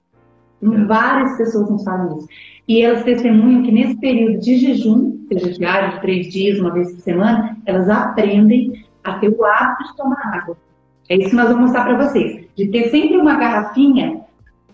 [0.61, 0.83] É.
[0.85, 2.27] Várias pessoas nos falam isso.
[2.67, 6.91] E elas testemunham que nesse período de jejum, seja diário, de três dias, uma vez
[6.93, 10.57] por semana, elas aprendem a ter o hábito de tomar água.
[11.09, 12.45] É isso que nós vamos mostrar para vocês.
[12.55, 14.21] De ter sempre uma garrafinha,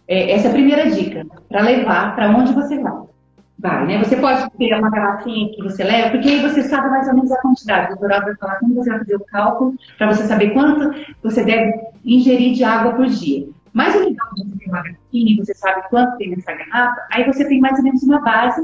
[0.07, 3.09] é, essa é a primeira dica, para levar para onde você vai.
[3.57, 4.03] Vai, né?
[4.03, 7.31] Você pode ter uma garrafinha que você leva, porque aí você sabe mais ou menos
[7.31, 7.87] a quantidade.
[7.87, 11.43] O doutorado vai falar como você vai fazer o cálculo para você saber quanto você
[11.43, 11.73] deve
[12.05, 13.47] ingerir de água por dia.
[13.73, 17.01] Mas o legal de você ter uma garrafinha e você sabe quanto tem nessa garrafa,
[17.11, 18.61] aí você tem mais ou menos uma base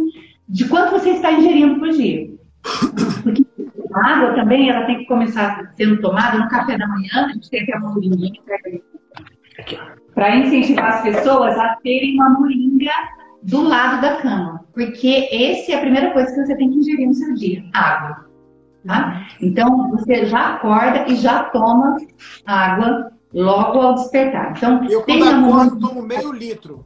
[0.47, 2.30] de quanto você está ingerindo por dia.
[3.24, 3.45] Porque
[3.93, 7.49] a água também ela tem que começar sendo tomada no café da manhã, a gente
[7.49, 8.41] tem até uma moringuinha
[10.14, 12.91] para incentivar as pessoas a terem uma moringa
[13.43, 14.66] do lado da cama.
[14.74, 18.26] Porque esse é a primeira coisa que você tem que ingerir no seu dia, água.
[18.86, 19.28] Tá?
[19.41, 21.97] Então, você já acorda e já toma
[22.45, 24.53] água logo ao despertar.
[24.55, 26.86] Então, eu quando acordo, tomo meio litro.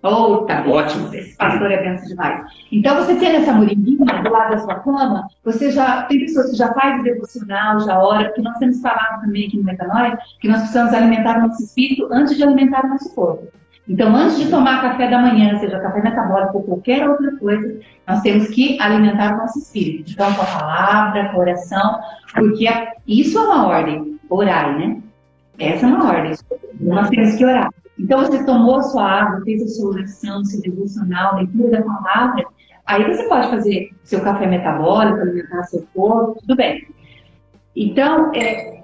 [0.00, 1.12] Oh, tá ótimo.
[1.12, 2.46] Esse pastor é benção demais.
[2.70, 6.56] Então, você tendo essa moringuinha do lado da sua cama, você já tem pessoas que
[6.56, 10.60] já fazem devocional, já ora, porque nós temos falado também aqui no Metanoia que nós
[10.60, 13.48] precisamos alimentar o nosso espírito antes de alimentar o nosso corpo.
[13.88, 18.20] Então, antes de tomar café da manhã, seja café metabólico ou qualquer outra coisa, nós
[18.20, 20.12] temos que alimentar o nosso espírito.
[20.12, 21.98] Então, com a palavra, com a oração,
[22.34, 22.68] porque
[23.06, 25.00] isso é uma ordem, orar, né?
[25.58, 26.32] Essa é uma ordem.
[26.80, 27.68] Nós temos que orar.
[27.98, 32.44] Então, você tomou a sua água, fez a sua oração, seu devocional, leitura da palavra,
[32.86, 36.86] aí você pode fazer seu café metabólico, alimentar seu corpo, tudo bem.
[37.74, 38.82] Então, é,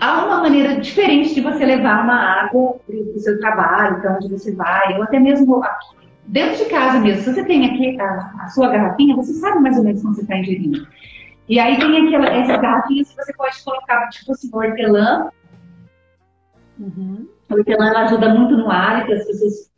[0.00, 4.28] há uma maneira diferente de você levar uma água para o seu trabalho, para onde
[4.28, 5.60] você vai, ou até mesmo
[6.28, 7.22] dentro de casa mesmo.
[7.22, 10.22] Se você tem aqui a, a sua garrafinha, você sabe mais ou menos como você
[10.22, 10.86] está ingerindo.
[11.48, 15.28] E aí tem aquela, essas garrafinhas que você pode colocar, tipo assim, hortelã,
[16.78, 17.28] Uhum.
[17.48, 19.70] A hortelã ela ajuda muito no hálito, as pessoas,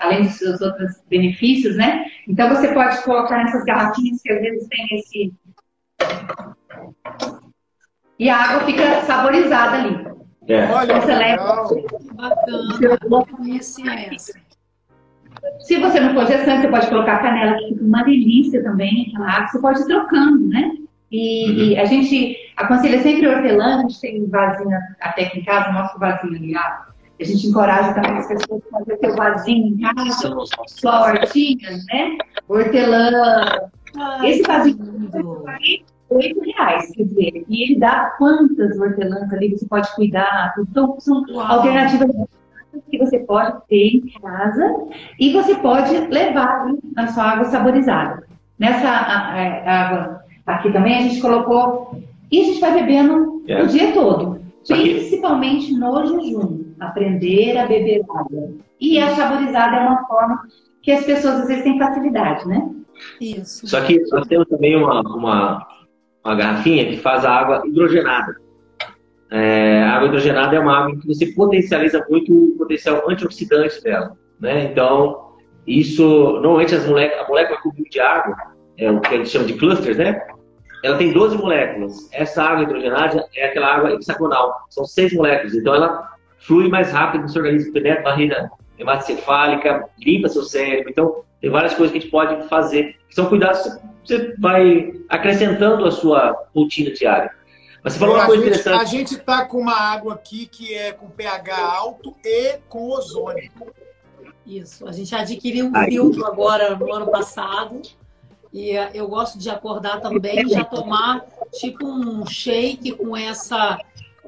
[0.00, 2.04] além dos seus outros benefícios, né?
[2.28, 5.34] Então você pode colocar nessas garrafinhas que às vezes tem esse.
[8.18, 10.06] E a água fica saborizada ali.
[10.48, 10.70] É.
[10.70, 11.68] Olha, você leva.
[12.14, 12.78] Bacana.
[15.60, 19.30] Se você não for gestante, você pode colocar canela, que fica uma delícia também, aquela
[19.30, 19.48] água.
[19.48, 20.85] Você pode ir trocando, né?
[21.10, 21.56] E, uhum.
[21.58, 25.98] e, a gente aconselha sempre hortelã, a gente tem vasinho até aqui em casa, nosso
[25.98, 30.34] vasinho ali, a gente encoraja também as pessoas a fazer seu vasinho em casa,
[30.66, 32.18] sua hortinha, né?
[32.48, 33.10] Hortelã.
[33.96, 39.66] Ai, Esse vasinho é oito reais, quer dizer, e ele dá quantas hortelãs ali você
[39.66, 41.46] pode cuidar, então são Uau.
[41.46, 42.10] alternativas
[42.90, 44.74] que você pode ter em casa
[45.18, 48.24] e você pode levar na sua água saborizada.
[48.58, 53.62] Nessa água aqui também a gente colocou e a gente vai bebendo é.
[53.62, 58.50] o dia todo, principalmente no jejum, aprender a beber água.
[58.80, 60.42] E a saborizada é uma forma
[60.82, 62.70] que as pessoas às vezes têm facilidade, né?
[63.20, 63.66] Isso.
[63.66, 65.66] Só que nós temos também uma, uma,
[66.24, 68.36] uma garrafinha que faz a água hidrogenada.
[69.30, 74.16] É, a água hidrogenada é uma água que você potencializa muito o potencial antioxidante dela.
[74.40, 74.64] Né?
[74.64, 75.32] Então,
[75.66, 76.04] isso,
[76.40, 78.36] normalmente as moléculas, a molécula comum de água,
[78.78, 80.20] é o que a gente chama de clusters, né?
[80.86, 82.08] Ela tem 12 moléculas.
[82.12, 84.66] Essa água hidrogenada é aquela água hexagonal.
[84.70, 85.52] São seis moléculas.
[85.52, 90.88] Então, ela flui mais rápido no seu organismo, penetra a barreira hematocefálica, limpa seu cérebro.
[90.88, 92.94] Então, tem várias coisas que a gente pode fazer.
[93.10, 97.32] São cuidados que você vai acrescentando a sua rotina diária.
[97.82, 98.80] Mas você falou uma coisa gente, interessante.
[98.80, 103.50] A gente está com uma água aqui que é com pH alto e com ozônio.
[104.46, 104.86] Isso.
[104.86, 107.82] A gente adquiriu um filtro agora no ano passado.
[108.52, 113.78] E eh, eu gosto de acordar também e já tomar tipo um shake com essa,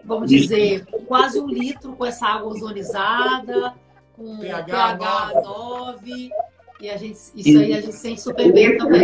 [0.05, 3.75] vamos dizer, quase um litro com essa água ozonizada,
[4.17, 5.49] com pH, pH 9.
[6.03, 6.31] 9.
[6.81, 9.03] E a gente, isso aí a gente sente super bem também.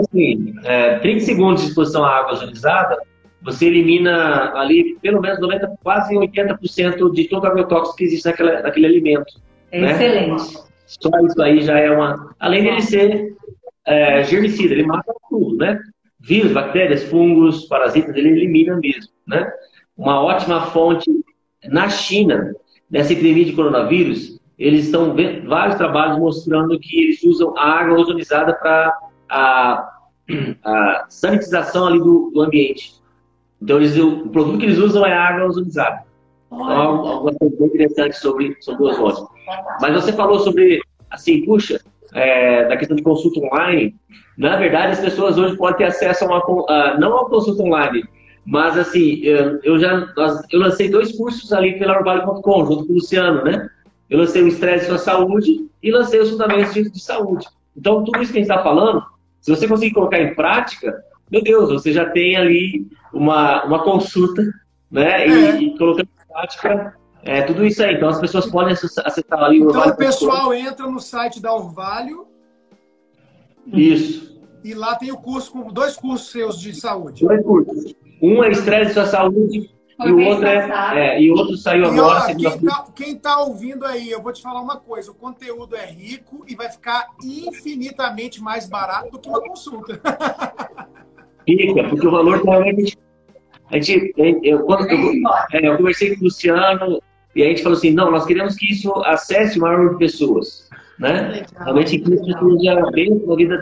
[0.00, 2.98] Assim, é, 30 segundos de exposição à água ozonizada
[3.44, 8.62] você elimina ali pelo menos 90, quase 80% de todo o agrotóxico que existe naquela,
[8.62, 9.34] naquele alimento.
[9.70, 9.92] É né?
[9.92, 10.58] excelente.
[10.86, 12.34] Só isso aí já é uma.
[12.40, 13.33] Além dele ser
[13.86, 15.80] é, germicida, ele mata tudo, né?
[16.20, 19.50] Vírus, bactérias, fungos, parasitas, ele elimina mesmo, né?
[19.96, 21.10] Uma ótima fonte
[21.64, 22.54] na China,
[22.90, 27.98] nessa epidemia de coronavírus, eles estão vendo vários trabalhos mostrando que eles usam a água
[27.98, 28.96] ozonizada para
[29.28, 29.90] a,
[30.64, 32.94] a sanitização ali do, do ambiente.
[33.60, 36.04] Então, eles, o produto que eles usam é água ozonizada.
[36.46, 39.28] Então, alguma coisa bem interessante sobre, sobre o ozônio.
[39.80, 40.80] Mas você falou sobre,
[41.10, 41.80] assim, puxa,
[42.14, 43.94] é, da questão de consulta online.
[44.38, 48.04] Na verdade, as pessoas hoje podem ter acesso a uma, a, não a consulta online,
[48.46, 50.06] mas assim, eu, eu já
[50.50, 53.68] eu lancei dois cursos ali pela Orvalho.com, junto com o Luciano, né?
[54.08, 57.46] Eu lancei o estresse com a saúde e lancei os fundamentos de, de saúde.
[57.76, 59.02] Então, tudo isso que a gente está falando,
[59.40, 64.42] se você conseguir colocar em prática, meu Deus, você já tem ali uma, uma consulta,
[64.90, 65.26] né?
[65.26, 65.62] E, é.
[65.62, 66.94] e colocando em prática
[67.24, 67.94] é, tudo isso aí.
[67.94, 72.26] Então as pessoas podem acessar ali o Então o pessoal entra no site da Orvalho.
[73.66, 74.40] Isso.
[74.62, 77.24] E lá tem o curso, com dois cursos seus de saúde.
[77.24, 77.94] Dois cursos.
[78.22, 79.70] Um é estresse da saúde
[80.02, 82.24] e o outro é, é, e outro saiu e, agora.
[82.24, 85.76] Ó, quem, tá, quem tá ouvindo aí, eu vou te falar uma coisa: o conteúdo
[85.76, 90.00] é rico e vai ficar infinitamente mais barato do que uma consulta.
[91.46, 92.98] Fica, porque o valor realmente.
[93.70, 94.12] A gente,
[94.42, 94.98] eu, quando eu,
[95.52, 97.00] é, eu conversei com o Luciano
[97.34, 100.04] e a gente falou assim: não, nós queremos que isso acesse o maior número de
[100.04, 100.68] pessoas.
[100.98, 101.44] Né?
[101.58, 103.58] Realmente, que isso seja bem na vida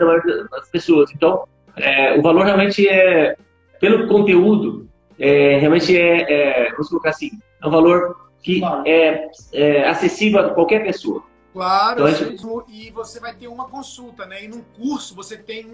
[0.51, 1.09] das pessoas.
[1.15, 1.45] Então,
[1.75, 3.35] é, o valor realmente é,
[3.79, 4.87] pelo conteúdo,
[5.19, 10.49] é, realmente é, é, vamos colocar assim, é um valor que é, é acessível a
[10.51, 11.23] qualquer pessoa.
[11.53, 14.43] Claro, então, e você vai ter uma consulta, né?
[14.43, 15.65] E num curso você tem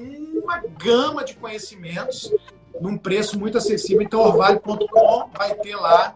[0.44, 2.34] uma gama de conhecimentos
[2.80, 4.02] num preço muito acessível.
[4.02, 6.16] Então, orvalho.com vai ter lá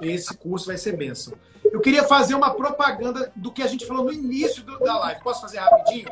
[0.00, 1.34] esse curso, vai ser bênção.
[1.64, 5.22] Eu queria fazer uma propaganda do que a gente falou no início do, da live.
[5.22, 6.08] Posso fazer rapidinho?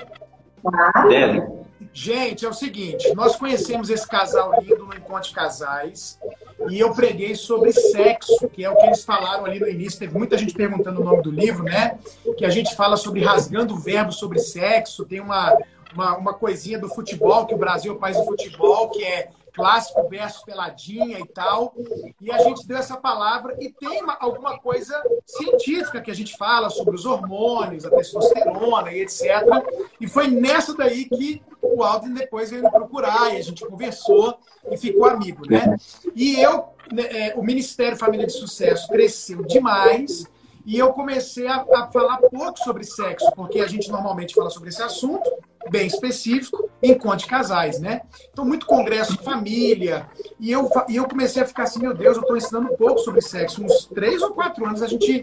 [0.63, 1.61] Claro.
[1.93, 6.21] Gente, é o seguinte, nós conhecemos esse casal lindo no Encontro de Casais
[6.69, 9.99] e eu preguei sobre sexo, que é o que eles falaram ali no início.
[9.99, 11.99] Teve muita gente perguntando o nome do livro, né?
[12.37, 15.05] Que a gente fala sobre rasgando o verbo sobre sexo.
[15.05, 15.59] Tem uma,
[15.93, 19.31] uma, uma coisinha do futebol, que o Brasil é o país do futebol, que é
[19.53, 21.75] clássico versus peladinha e tal.
[22.21, 26.37] E a gente deu essa palavra e tem uma, alguma coisa científica que a gente
[26.37, 29.23] fala sobre os hormônios, a testosterona e etc.
[30.01, 34.39] E foi nessa daí que o Alden depois veio me procurar e a gente conversou
[34.71, 35.77] e ficou amigo, né?
[36.15, 40.27] E eu, né, é, o Ministério Família de Sucesso cresceu demais
[40.67, 44.69] E eu comecei a, a, falar pouco sobre sexo, porque a gente normalmente fala sobre
[44.69, 45.31] esse assunto,
[45.69, 46.71] bem específico,
[47.17, 48.03] de casais, né?
[48.33, 50.09] Então, muito congresso de família.
[50.39, 53.21] E eu, e eu comecei a ficar assim, meu Deus, eu estou ensinando pouco sobre
[53.21, 53.63] sexo.
[53.63, 55.23] Uns três ou quatro anos a gente.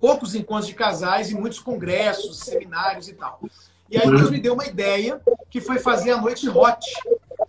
[0.00, 3.38] Poucos encontros de casais e muitos congressos, seminários e tal.
[3.90, 5.20] E aí Deus me deu uma ideia,
[5.50, 6.80] que foi fazer a noite hot,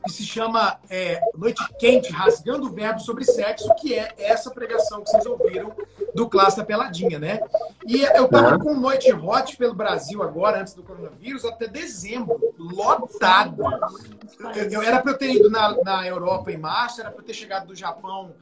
[0.04, 5.04] que se chama é, Noite Quente, Rasgando o Verbo sobre Sexo, que é essa pregação
[5.04, 5.72] que vocês ouviram
[6.14, 7.42] do Classe Peladinha, né?
[7.86, 13.64] E eu estava com Noite Hot pelo Brasil agora, antes do coronavírus, até dezembro, lotado.
[14.56, 17.26] Eu, eu era para eu ter ido na, na Europa em março, era para eu
[17.26, 18.34] ter chegado do Japão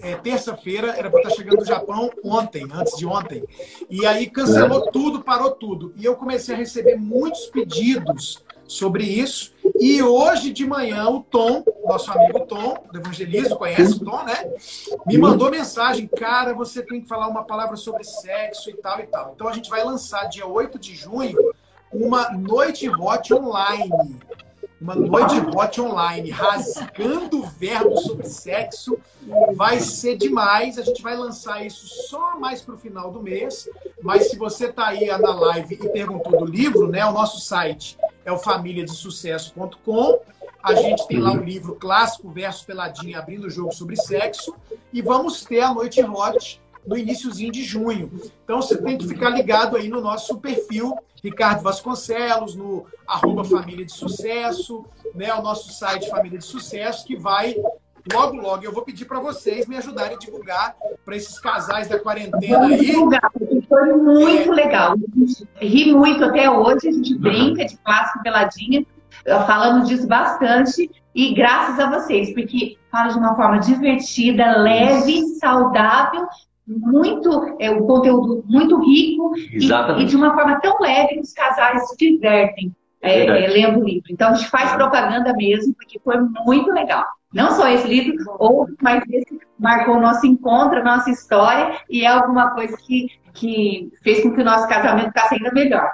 [0.00, 3.44] é, terça-feira, era para estar chegando do Japão ontem, antes de ontem.
[3.88, 5.92] E aí cancelou tudo, parou tudo.
[5.96, 9.54] E eu comecei a receber muitos pedidos sobre isso.
[9.78, 14.52] E hoje de manhã, o Tom, nosso amigo Tom, do Evangelismo, conhece o Tom, né?
[15.06, 19.06] Me mandou mensagem, cara, você tem que falar uma palavra sobre sexo e tal e
[19.06, 19.32] tal.
[19.34, 21.36] Então a gente vai lançar dia 8 de junho
[21.92, 23.90] uma noite hot online.
[24.78, 28.98] Uma noite hot online, rasgando verbo sobre sexo.
[29.54, 30.78] Vai ser demais.
[30.78, 33.68] A gente vai lançar isso só mais para o final do mês.
[34.02, 37.04] Mas se você está aí na live e perguntou do livro, né?
[37.06, 37.96] O nosso site
[38.26, 40.20] é o famíliadesucesso.com.
[40.62, 44.54] A gente tem lá o livro clássico Verso Peladinha abrindo o jogo sobre sexo
[44.92, 48.10] e vamos ter a noite hot no iníciozinho de junho.
[48.44, 53.84] Então você tem que ficar ligado aí no nosso perfil Ricardo Vasconcelos, no arroba Família
[53.84, 57.56] de Sucesso, né, o nosso site Família de Sucesso, que vai
[58.12, 58.64] logo, logo.
[58.64, 62.92] Eu vou pedir para vocês me ajudarem a divulgar para esses casais da quarentena aí.
[63.68, 64.54] Foi muito é...
[64.54, 64.94] legal.
[65.60, 68.84] ri muito até hoje, a gente brinca de clássico peladinha,
[69.46, 70.90] falando disso bastante.
[71.14, 76.26] E graças a vocês, porque fala de uma forma divertida, leve, saudável,
[76.66, 79.56] muito, é, o conteúdo muito rico e,
[80.02, 83.84] e, de uma forma tão leve que os casais se divertem é, é, lendo o
[83.84, 84.10] livro.
[84.10, 87.04] Então a gente faz propaganda mesmo, porque foi muito legal.
[87.32, 92.02] Não só esse livro, outros, mas esse marcou o nosso encontro, a nossa história e
[92.02, 95.92] é alguma coisa que, que fez com que o nosso casamento ficasse ainda melhor.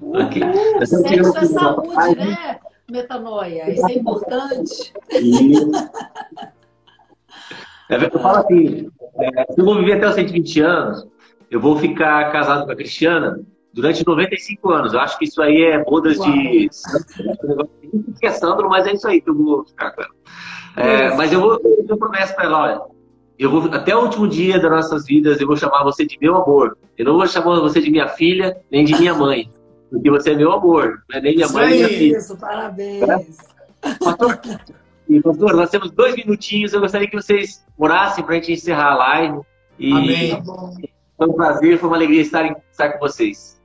[0.00, 0.42] Okay.
[0.42, 2.58] Uh, sexo é saúde, né?
[2.90, 4.92] Metanoia, isso é importante.
[7.88, 11.06] É, eu falo assim, é, se eu vou viver até os 120 anos,
[11.50, 13.38] eu vou ficar casado com a Cristiana
[13.74, 14.94] durante 95 anos.
[14.94, 16.30] Eu acho que isso aí é bodas Uau.
[16.30, 16.70] de.
[18.18, 20.12] que é Sandro, mas é isso aí que eu vou ficar com ela.
[20.76, 22.80] É, mas eu vou eu promesso para ela, olha,
[23.42, 26.36] eu vou até o último dia das nossas vidas, eu vou chamar você de meu
[26.36, 26.76] amor.
[26.96, 29.50] Eu não vou chamar você de minha filha, nem de minha mãe.
[29.90, 32.16] Porque você é meu amor, não é nem minha isso mãe, nem minha filha.
[32.16, 33.36] Isso, parabéns.
[34.00, 34.40] Pastor,
[35.08, 38.92] e, pastor, nós temos dois minutinhos, eu gostaria que vocês orassem para a gente encerrar
[38.92, 39.40] a live.
[39.78, 40.42] E Amém.
[41.18, 43.60] Foi um prazer, foi uma alegria estar, estar com vocês.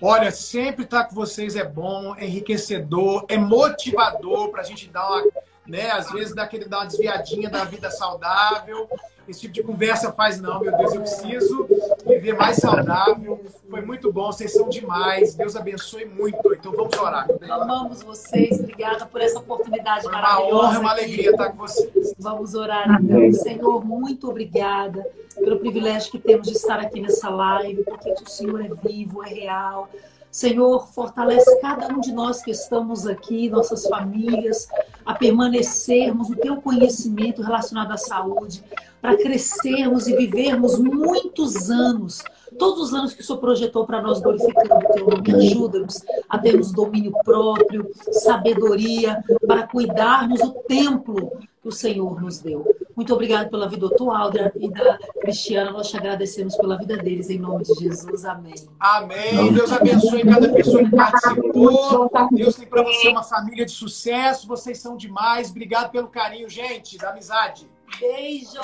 [0.00, 5.06] Olha, sempre estar com vocês é bom, é enriquecedor, é motivador para a gente dar
[5.06, 5.24] uma
[5.68, 5.90] né?
[5.90, 8.88] Às vezes dá, aquele, dá uma desviadinha da vida saudável.
[9.28, 11.68] Esse tipo de conversa faz, não, meu Deus, eu preciso
[12.06, 13.44] viver mais saudável.
[13.68, 15.34] Foi muito bom, vocês são demais.
[15.34, 16.54] Deus abençoe muito.
[16.54, 17.26] Então vamos orar.
[17.50, 20.54] Amamos vocês, obrigada por essa oportunidade Foi maravilhosa.
[20.54, 22.14] Uma honra, uma alegria estar com vocês.
[22.18, 23.32] Vamos orar então.
[23.32, 28.64] Senhor, muito obrigada pelo privilégio que temos de estar aqui nessa live, porque o Senhor
[28.64, 29.90] é vivo, é real.
[30.30, 34.68] Senhor, fortalece cada um de nós que estamos aqui, nossas famílias,
[35.04, 38.62] a permanecermos no teu conhecimento relacionado à saúde,
[39.00, 42.22] para crescermos e vivermos muitos anos,
[42.58, 45.34] todos os anos que o Senhor projetou para nós glorificando o teu nome.
[45.34, 52.64] Ajuda-nos a termos domínio próprio, sabedoria, para cuidarmos do templo que o Senhor nos deu.
[52.94, 55.70] Muito obrigado pela vida do doutor e da Cristiana.
[55.70, 58.24] Nós te agradecemos pela vida deles, em nome de Jesus.
[58.24, 58.54] Amém.
[58.80, 59.52] Amém.
[59.52, 62.10] Deus abençoe cada pessoa que participou.
[62.32, 64.48] Deus tem para você uma família de sucesso.
[64.48, 65.50] Vocês são demais.
[65.50, 67.70] Obrigado pelo carinho, gente, da amizade.
[68.00, 68.58] Beijo.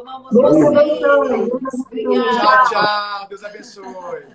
[0.00, 1.02] Amamos vocês.
[1.86, 2.38] Obrigada.
[2.38, 3.28] Tchau, tchau.
[3.28, 4.26] Deus abençoe.